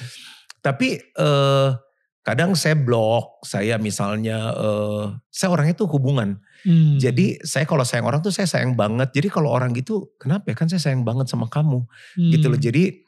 [0.65, 1.77] tapi uh,
[2.25, 6.41] kadang saya blok, saya misalnya, uh, saya orangnya tuh hubungan.
[6.65, 6.97] Hmm.
[6.97, 9.13] Jadi saya kalau sayang orang tuh saya sayang banget.
[9.13, 11.85] Jadi kalau orang gitu, kenapa ya kan saya sayang banget sama kamu,
[12.17, 12.31] hmm.
[12.33, 12.59] gitu loh.
[12.59, 12.67] Hmm.
[12.67, 13.05] Jadi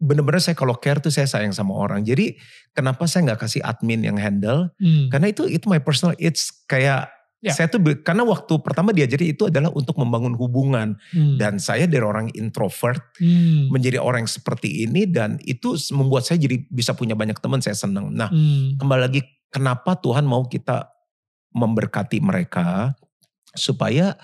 [0.00, 2.02] bener-bener saya kalau care tuh saya sayang sama orang.
[2.02, 2.40] Jadi
[2.72, 4.72] kenapa saya nggak kasih admin yang handle?
[4.80, 5.12] Hmm.
[5.12, 6.16] Karena itu itu my personal.
[6.16, 7.13] It's kayak
[7.44, 7.52] Ya.
[7.52, 11.36] Saya tuh karena waktu pertama diajari itu adalah untuk membangun hubungan hmm.
[11.36, 13.68] dan saya dari orang introvert hmm.
[13.68, 17.76] menjadi orang yang seperti ini dan itu membuat saya jadi bisa punya banyak teman saya
[17.76, 18.08] senang.
[18.16, 18.80] Nah hmm.
[18.80, 19.20] kembali lagi
[19.52, 20.88] kenapa Tuhan mau kita
[21.52, 22.96] memberkati mereka
[23.52, 24.16] supaya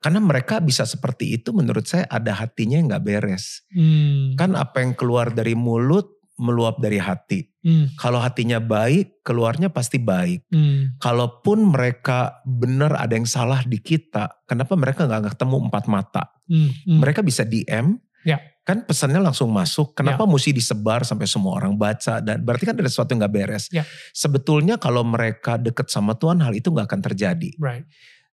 [0.00, 3.60] karena mereka bisa seperti itu menurut saya ada hatinya yang nggak beres.
[3.76, 4.40] Hmm.
[4.40, 7.46] Kan apa yang keluar dari mulut meluap dari hati.
[7.62, 7.88] Hmm.
[7.96, 10.50] Kalau hatinya baik, keluarnya pasti baik.
[10.50, 10.98] Hmm.
[10.98, 16.24] Kalaupun mereka benar ada yang salah di kita, kenapa mereka nggak ketemu empat mata?
[16.50, 16.70] Hmm.
[16.84, 16.98] Hmm.
[17.00, 18.42] Mereka bisa DM, ya.
[18.66, 19.94] kan pesannya langsung masuk.
[19.94, 20.28] Kenapa ya.
[20.28, 22.18] mesti disebar sampai semua orang baca?
[22.18, 23.64] Dan berarti kan ada sesuatu yang nggak beres.
[23.70, 23.86] Ya.
[24.10, 27.54] Sebetulnya kalau mereka deket sama Tuhan, hal itu nggak akan terjadi.
[27.62, 27.86] Right.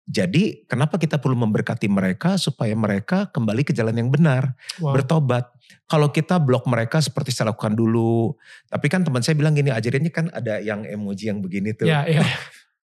[0.08, 4.96] Jadi kenapa kita perlu memberkati mereka supaya mereka kembali ke jalan yang benar, wow.
[4.96, 5.52] bertobat.
[5.84, 8.32] Kalau kita blok mereka seperti saya lakukan dulu,
[8.72, 11.92] tapi kan teman saya bilang gini, ajarinnya kan ada yang emoji yang begini tuh.
[11.92, 12.24] Ya, ya.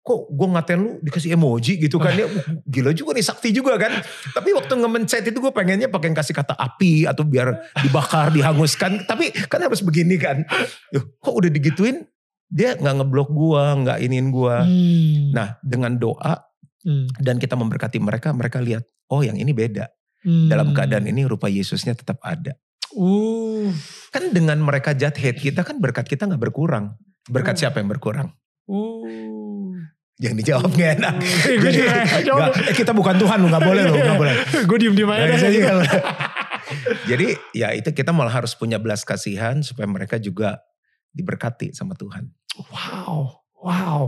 [0.03, 2.29] Kok gue ngatain lu dikasih emoji gitu kan ya
[2.67, 3.95] gila juga nih sakti juga kan.
[4.35, 9.07] Tapi waktu nge-mencet itu gue pengennya pakai kasih kata api atau biar dibakar, dihanguskan.
[9.07, 10.43] Tapi kan harus begini kan.
[10.91, 12.03] kok udah digituin
[12.51, 14.55] dia nggak ngeblok gue, nggak iniin gue.
[14.67, 15.23] Hmm.
[15.31, 16.43] Nah dengan doa
[16.85, 17.09] Hmm.
[17.17, 19.89] Dan kita memberkati mereka, mereka lihat, oh yang ini beda.
[20.21, 20.49] Hmm.
[20.49, 22.53] Dalam keadaan ini rupa Yesusnya tetap ada.
[22.93, 23.73] Uh.
[24.13, 26.95] Kan dengan mereka jat hate kita kan berkat kita nggak berkurang.
[27.25, 27.59] Berkat uh.
[27.65, 28.29] siapa yang berkurang?
[28.69, 29.73] Uh.
[30.15, 31.15] Jangan dijawab gak enak.
[31.19, 31.59] Uh.
[31.59, 31.79] Jadi,
[32.23, 33.95] gak, eh, kita bukan Tuhan lu gak boleh loh.
[33.99, 34.35] Gak boleh.
[34.69, 35.35] Gue diem-diem aja.
[37.09, 40.63] Jadi ya itu kita malah harus punya belas kasihan supaya mereka juga
[41.11, 42.31] diberkati sama Tuhan.
[42.71, 43.43] Wow.
[43.59, 44.01] Wow.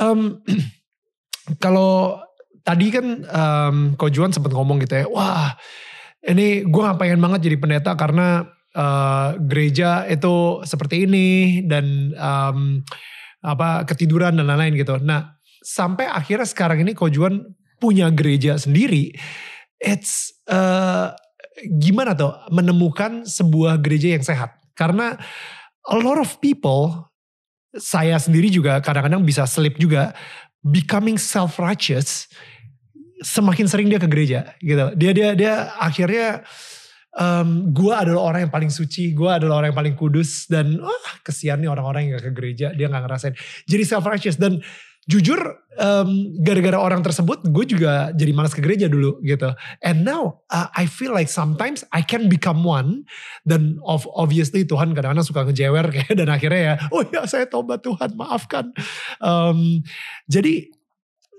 [0.00, 0.40] Um,
[1.60, 2.20] kalau
[2.64, 5.52] tadi kan um, Ko Juan sempat ngomong gitu ya, wah
[6.24, 12.80] ini gue gak pengen banget jadi pendeta karena uh, gereja itu seperti ini dan um,
[13.44, 14.96] apa ketiduran dan lain-lain gitu.
[15.04, 17.44] Nah sampai akhirnya sekarang ini Ko Juan
[17.76, 19.12] punya gereja sendiri,
[19.76, 21.12] it's uh,
[21.80, 24.56] gimana tuh menemukan sebuah gereja yang sehat?
[24.72, 25.12] Karena
[25.84, 27.12] a lot of people
[27.74, 30.14] saya sendiri juga kadang-kadang bisa slip juga
[30.64, 32.26] becoming self righteous
[33.20, 34.96] semakin sering dia ke gereja gitu.
[34.96, 36.42] Dia dia dia akhirnya
[37.14, 41.14] um, gue adalah orang yang paling suci, gue adalah orang yang paling kudus dan wah
[41.22, 43.34] kesian nih orang-orang yang gak ke gereja dia nggak ngerasain.
[43.68, 44.58] Jadi self righteous dan
[45.04, 45.36] jujur
[45.76, 49.52] um, gara-gara orang tersebut gue juga jadi malas ke gereja dulu gitu.
[49.84, 53.04] And now uh, I feel like sometimes I can become one
[53.44, 57.84] dan of, obviously Tuhan kadang-kadang suka ngejewer kayak dan akhirnya ya oh ya saya tobat
[57.84, 58.72] Tuhan maafkan.
[59.20, 59.84] Um,
[60.30, 60.72] jadi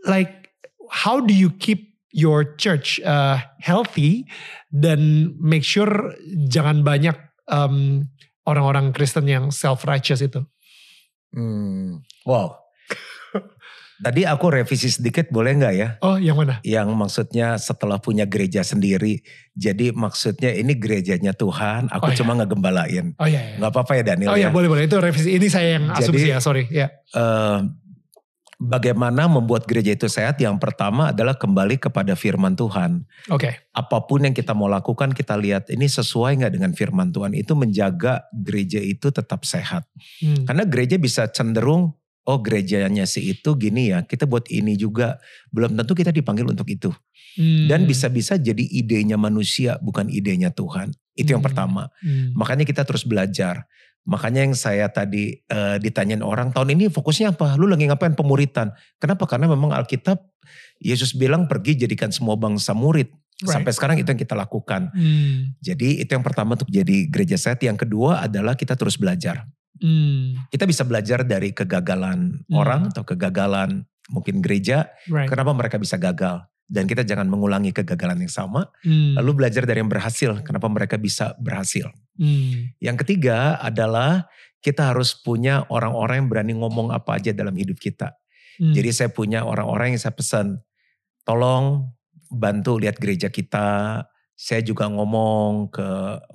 [0.05, 0.53] like
[0.93, 4.29] how do you keep your church uh, healthy
[4.69, 6.13] dan make sure
[6.47, 7.17] jangan banyak
[7.49, 8.07] um,
[8.45, 10.45] orang-orang Kristen yang self righteous itu?
[11.35, 12.64] Hmm, wow
[13.95, 15.89] Tadi aku revisi sedikit boleh nggak ya?
[16.03, 16.59] Oh yang mana?
[16.67, 19.23] Yang maksudnya setelah punya gereja sendiri.
[19.55, 22.17] Jadi maksudnya ini gerejanya Tuhan, aku oh, iya.
[22.19, 23.15] cuma ngegembalain.
[23.15, 23.57] Oh iya, iya.
[23.63, 24.55] Gak apa-apa ya Daniel Oh iya ya?
[24.55, 25.31] boleh boleh itu revisi.
[25.39, 26.63] Ini saya yang asumsi Jadi, ya sorry.
[26.67, 26.91] Ya.
[27.15, 27.71] Uh,
[28.59, 30.43] bagaimana membuat gereja itu sehat?
[30.43, 33.07] Yang pertama adalah kembali kepada firman Tuhan.
[33.31, 33.47] Oke.
[33.47, 33.53] Okay.
[33.71, 37.31] Apa pun yang kita mau lakukan kita lihat ini sesuai nggak dengan firman Tuhan.
[37.31, 39.87] Itu menjaga gereja itu tetap sehat.
[40.19, 40.43] Hmm.
[40.43, 41.95] Karena gereja bisa cenderung
[42.25, 45.21] oh gerejanya si itu gini ya, kita buat ini juga.
[45.53, 46.89] Belum tentu kita dipanggil untuk itu.
[47.37, 47.69] Hmm.
[47.69, 50.91] Dan bisa-bisa jadi idenya manusia, bukan idenya Tuhan.
[51.13, 51.35] Itu hmm.
[51.39, 51.93] yang pertama.
[52.01, 52.33] Hmm.
[52.33, 53.69] Makanya kita terus belajar.
[54.05, 57.57] Makanya yang saya tadi uh, ditanyain orang, tahun ini fokusnya apa?
[57.57, 58.69] Lu lagi ngapain pemuritan?
[59.01, 59.25] Kenapa?
[59.25, 60.21] Karena memang Alkitab,
[60.77, 63.09] Yesus bilang pergi jadikan semua bangsa murid.
[63.41, 63.51] Right.
[63.51, 64.93] Sampai sekarang itu yang kita lakukan.
[64.93, 65.57] Hmm.
[65.59, 67.59] Jadi itu yang pertama untuk jadi gereja sehat.
[67.65, 69.43] Yang kedua adalah kita terus belajar.
[69.79, 70.47] Hmm.
[70.51, 72.55] Kita bisa belajar dari kegagalan hmm.
[72.55, 74.91] orang atau kegagalan mungkin gereja.
[75.09, 75.27] Right.
[75.27, 76.45] Kenapa mereka bisa gagal?
[76.65, 78.65] Dan kita jangan mengulangi kegagalan yang sama.
[78.81, 79.13] Hmm.
[79.21, 80.41] Lalu belajar dari yang berhasil.
[80.41, 81.93] Kenapa mereka bisa berhasil?
[82.17, 82.73] Hmm.
[82.81, 84.25] Yang ketiga adalah
[84.65, 88.17] kita harus punya orang-orang yang berani ngomong apa aja dalam hidup kita.
[88.57, 88.73] Hmm.
[88.73, 90.57] Jadi saya punya orang-orang yang saya pesan,
[91.21, 91.93] tolong
[92.33, 94.01] bantu lihat gereja kita,
[94.35, 95.87] saya juga ngomong ke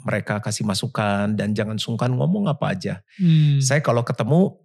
[0.09, 3.05] mereka kasih masukan dan jangan sungkan ngomong apa aja.
[3.21, 3.61] Hmm.
[3.61, 4.57] Saya kalau ketemu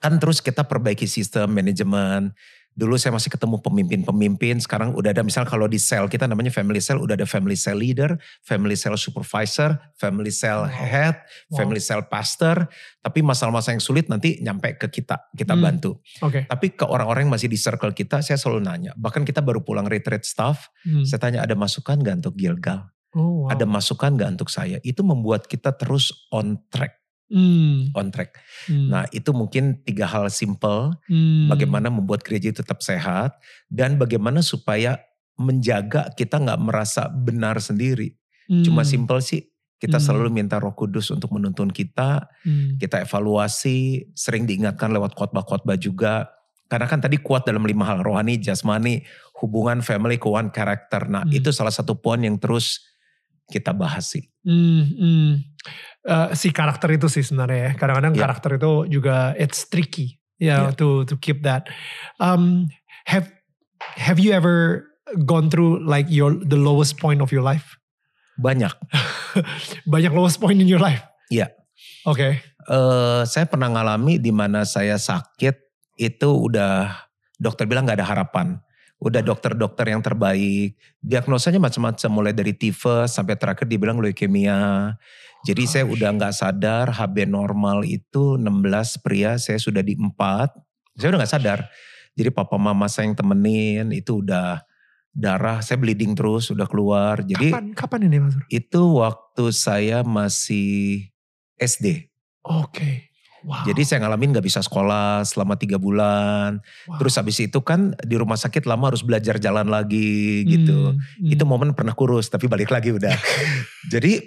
[0.00, 2.32] kan terus kita perbaiki sistem manajemen.
[2.74, 6.82] Dulu saya masih ketemu pemimpin-pemimpin, sekarang udah ada misal kalau di sel kita namanya family
[6.82, 11.14] cell, udah ada family cell leader, family cell supervisor, family cell head,
[11.54, 11.62] wow.
[11.62, 12.66] family cell pastor.
[12.98, 15.62] Tapi masalah-masalah yang sulit nanti nyampe ke kita, kita hmm.
[15.62, 16.02] bantu.
[16.18, 16.50] Okay.
[16.50, 18.92] Tapi ke orang-orang yang masih di circle kita, saya selalu nanya.
[18.98, 21.06] Bahkan kita baru pulang retreat staff, hmm.
[21.06, 22.90] saya tanya ada masukan gak untuk Gilgal?
[23.14, 23.54] Oh, wow.
[23.54, 24.82] Ada masukan gak untuk saya?
[24.82, 27.96] Itu membuat kita terus on track hmm.
[27.96, 28.36] on track.
[28.68, 28.88] Hmm.
[28.92, 31.48] Nah itu mungkin tiga hal simple, hmm.
[31.48, 33.36] bagaimana membuat gereja tetap sehat
[33.70, 35.00] dan bagaimana supaya
[35.34, 38.14] menjaga kita nggak merasa benar sendiri.
[38.46, 38.62] Hmm.
[38.62, 39.50] Cuma simple sih,
[39.80, 40.04] kita hmm.
[40.04, 42.78] selalu minta Roh Kudus untuk menuntun kita, hmm.
[42.78, 46.30] kita evaluasi, sering diingatkan lewat khotbah-khotbah juga.
[46.64, 49.04] Karena kan tadi kuat dalam lima hal rohani, jasmani,
[49.42, 51.10] hubungan, family, keuangan, karakter.
[51.10, 51.36] Nah hmm.
[51.36, 52.93] itu salah satu poin yang terus
[53.50, 54.24] kita bahas sih.
[54.44, 55.30] Hmm, hmm
[56.08, 57.72] uh, si karakter itu sih sebenarnya ya.
[57.76, 58.22] Kadang-kadang yeah.
[58.28, 60.72] karakter itu juga it's tricky ya yeah, yeah.
[60.76, 61.68] to to keep that.
[62.20, 62.68] Um,
[63.08, 63.28] have
[63.96, 64.88] have you ever
[65.24, 67.76] gone through like your the lowest point of your life?
[68.36, 68.72] Banyak.
[69.92, 71.04] Banyak lowest point in your life.
[71.30, 71.48] Iya.
[71.48, 71.50] Yeah.
[72.04, 72.18] Oke.
[72.18, 72.32] Okay.
[72.64, 75.60] Uh, saya pernah ngalami di mana saya sakit
[76.00, 76.96] itu udah
[77.36, 78.56] dokter bilang nggak ada harapan
[79.02, 80.78] udah dokter-dokter yang terbaik.
[81.02, 84.94] Diagnosanya macam-macam mulai dari tifus sampai terakhir dibilang leukemia.
[85.44, 90.16] Jadi oh, saya udah nggak sadar HB normal itu 16 pria, saya sudah di 4.
[90.96, 91.68] Saya udah nggak sadar.
[92.14, 94.62] Jadi papa mama saya yang temenin itu udah
[95.14, 97.22] darah saya bleeding terus udah keluar.
[97.22, 98.34] Jadi kapan kapan ini Mas?
[98.50, 101.10] Itu waktu saya masih
[101.60, 102.10] SD.
[102.42, 102.70] Oke.
[102.70, 102.96] Okay.
[103.44, 103.68] Wow.
[103.68, 106.64] Jadi saya ngalamin gak bisa sekolah selama tiga bulan.
[106.88, 106.96] Wow.
[106.96, 110.96] Terus habis itu kan di rumah sakit lama harus belajar jalan lagi gitu.
[110.96, 113.12] Hmm, Itu momen pernah kurus tapi balik lagi udah.
[113.92, 114.24] Jadi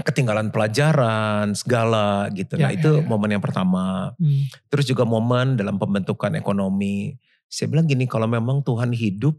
[0.00, 2.56] ketinggalan pelajaran segala gitu.
[2.56, 3.04] Ya, nah ya, itu ya.
[3.04, 4.16] momen yang pertama.
[4.16, 4.48] Hmm.
[4.72, 7.20] Terus juga momen dalam pembentukan ekonomi.
[7.52, 9.36] Saya bilang gini kalau memang Tuhan hidup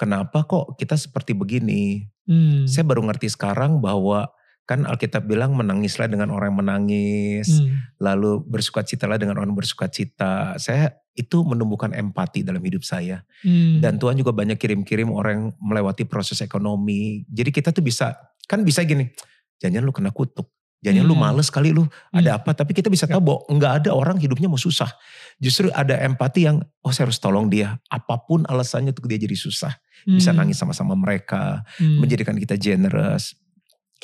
[0.00, 2.08] kenapa kok kita seperti begini.
[2.24, 2.64] Hmm.
[2.64, 4.32] Saya baru ngerti sekarang bahwa
[4.66, 8.02] Kan Alkitab bilang menangislah dengan orang yang menangis, hmm.
[8.02, 10.58] lalu bersuka citalah dengan orang bersuka cita.
[10.58, 13.22] Saya itu menumbuhkan empati dalam hidup saya.
[13.46, 13.78] Hmm.
[13.78, 17.22] Dan Tuhan juga banyak kirim-kirim orang yang melewati proses ekonomi.
[17.30, 18.18] Jadi kita tuh bisa,
[18.50, 19.06] kan bisa gini,
[19.62, 20.50] jangan lu kena kutuk.
[20.82, 21.10] Jangan hmm.
[21.10, 22.38] lu males kali lu ada hmm.
[22.42, 22.50] apa.
[22.58, 24.90] Tapi kita bisa tahu bahwa enggak ada orang hidupnya mau susah.
[25.38, 27.78] Justru ada empati yang, oh saya harus tolong dia.
[27.86, 29.78] Apa pun alasannya untuk dia jadi susah.
[30.02, 30.38] Bisa hmm.
[30.42, 31.62] nangis sama-sama mereka.
[31.78, 32.02] Hmm.
[32.02, 33.45] Menjadikan kita generous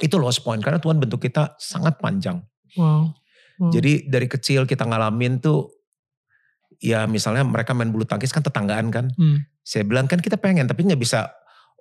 [0.00, 2.40] itu lost point karena Tuhan bentuk kita sangat panjang.
[2.78, 3.12] Wow.
[3.12, 3.70] wow.
[3.72, 5.68] Jadi dari kecil kita ngalamin tuh
[6.80, 9.12] ya misalnya mereka main bulu tangkis kan tetanggaan kan.
[9.18, 9.44] Hmm.
[9.60, 11.28] Saya bilang kan kita pengen tapi nggak bisa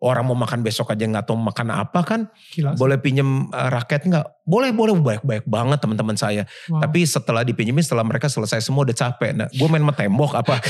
[0.02, 2.22] orang mau makan besok aja nggak tahu makan apa kan.
[2.52, 2.76] Gila.
[2.76, 4.44] Boleh pinjem uh, raket nggak?
[4.44, 6.44] Boleh boleh baik-baik banget teman-teman saya.
[6.68, 6.84] Wow.
[6.84, 9.32] Tapi setelah dipinjemin setelah mereka selesai semua udah capek.
[9.38, 10.60] Nah gue main tembok apa.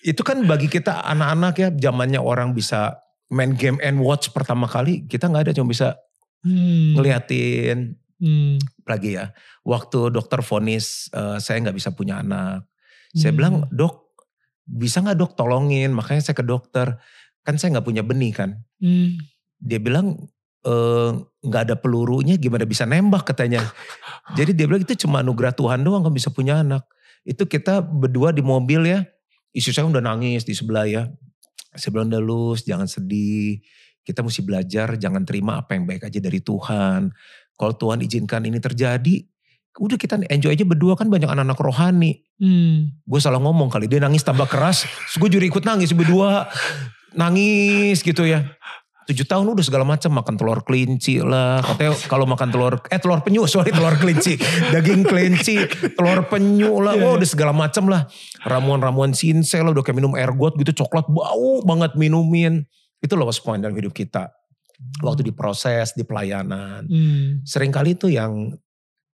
[0.00, 2.96] itu kan bagi kita anak-anak ya zamannya orang bisa
[3.28, 5.94] main game and watch pertama kali kita nggak ada cuma bisa
[6.44, 6.98] hmm.
[6.98, 7.96] ngeliatin.
[8.20, 8.60] Hmm.
[8.84, 9.32] lagi ya
[9.64, 12.68] waktu dokter vonis uh, saya nggak bisa punya anak.
[13.16, 13.16] Hmm.
[13.16, 14.10] saya bilang dok
[14.70, 15.90] bisa nggak dok tolongin?
[15.90, 17.00] Makanya saya ke dokter.
[17.42, 18.60] Kan saya nggak punya benih kan.
[18.78, 19.18] Hmm.
[19.60, 20.16] dia bilang
[20.64, 23.28] eh, nggak e, ada pelurunya gimana bisa nembak?
[23.28, 23.60] katanya.
[24.38, 26.86] Jadi dia bilang itu cuma anugerah Tuhan doang kan bisa punya anak.
[27.26, 29.04] Itu kita berdua di mobil ya.
[29.52, 31.10] Isu saya udah nangis di sebelah ya.
[31.76, 33.60] Saya bilang udah lus jangan sedih
[34.04, 37.12] kita mesti belajar jangan terima apa yang baik aja dari Tuhan.
[37.54, 39.20] Kalau Tuhan izinkan ini terjadi,
[39.76, 42.24] udah kita enjoy aja berdua kan banyak anak-anak rohani.
[42.40, 42.96] Hmm.
[43.04, 44.88] Gue salah ngomong kali, dia nangis tambah keras.
[45.14, 46.48] gue juga ikut nangis berdua.
[47.12, 48.48] Nangis gitu ya.
[49.10, 53.18] Tujuh tahun udah segala macam makan telur kelinci lah katanya kalau makan telur eh telur
[53.26, 54.38] penyu sorry telur kelinci
[54.70, 55.66] daging kelinci
[55.98, 57.10] telur penyu lah yeah.
[57.10, 58.06] oh udah segala macam lah
[58.46, 62.70] ramuan-ramuan sinsel lah udah kayak minum ergot gitu coklat bau banget minumin
[63.00, 64.28] itu lowest point dalam hidup kita.
[65.04, 66.88] Waktu diproses, di pelayanan.
[66.88, 67.44] Hmm.
[67.44, 68.56] Seringkali itu yang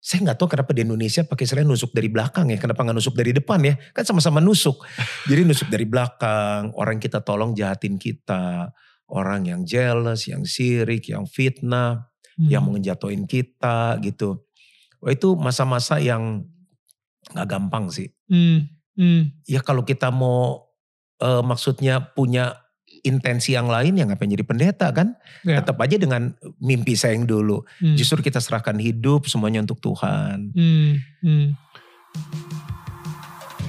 [0.04, 2.60] saya nggak tahu kenapa di Indonesia pakai istilah nusuk dari belakang ya.
[2.60, 3.80] Kenapa nggak nusuk dari depan ya?
[3.96, 4.84] Kan sama-sama nusuk.
[5.32, 6.76] Jadi nusuk dari belakang.
[6.76, 8.76] Orang kita tolong jahatin kita.
[9.08, 12.12] Orang yang jealous, yang sirik, yang fitnah.
[12.36, 12.52] Hmm.
[12.52, 14.44] Yang mau ngejatoin kita gitu.
[15.00, 16.44] Wah itu masa-masa yang
[17.32, 18.12] nggak gampang sih.
[18.28, 18.68] Hmm.
[19.00, 19.32] Hmm.
[19.48, 20.68] Ya kalau kita mau
[21.24, 22.62] uh, maksudnya punya
[23.04, 25.14] intensi yang lain yang ngapain jadi pendeta kan.
[25.43, 25.60] Ya.
[25.60, 26.34] Tetap aja dengan
[26.64, 27.62] mimpi saya yang dulu.
[27.84, 27.99] Hmm.
[27.99, 30.56] Justru kita serahkan hidup semuanya untuk Tuhan.
[30.56, 30.91] Hmm.
[31.20, 31.47] Hmm.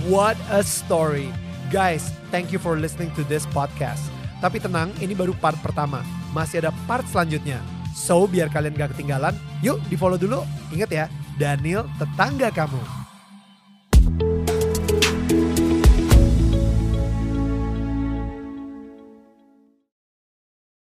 [0.07, 1.29] What a story.
[1.75, 4.01] Guys, thank you for listening to this podcast.
[4.39, 6.05] Tapi tenang, ini baru part pertama.
[6.31, 7.59] Masih ada part selanjutnya.
[7.95, 10.45] So, biar kalian gak ketinggalan, yuk di follow dulu.
[10.75, 11.07] Ingat ya,
[11.41, 13.04] Daniel tetangga kamu.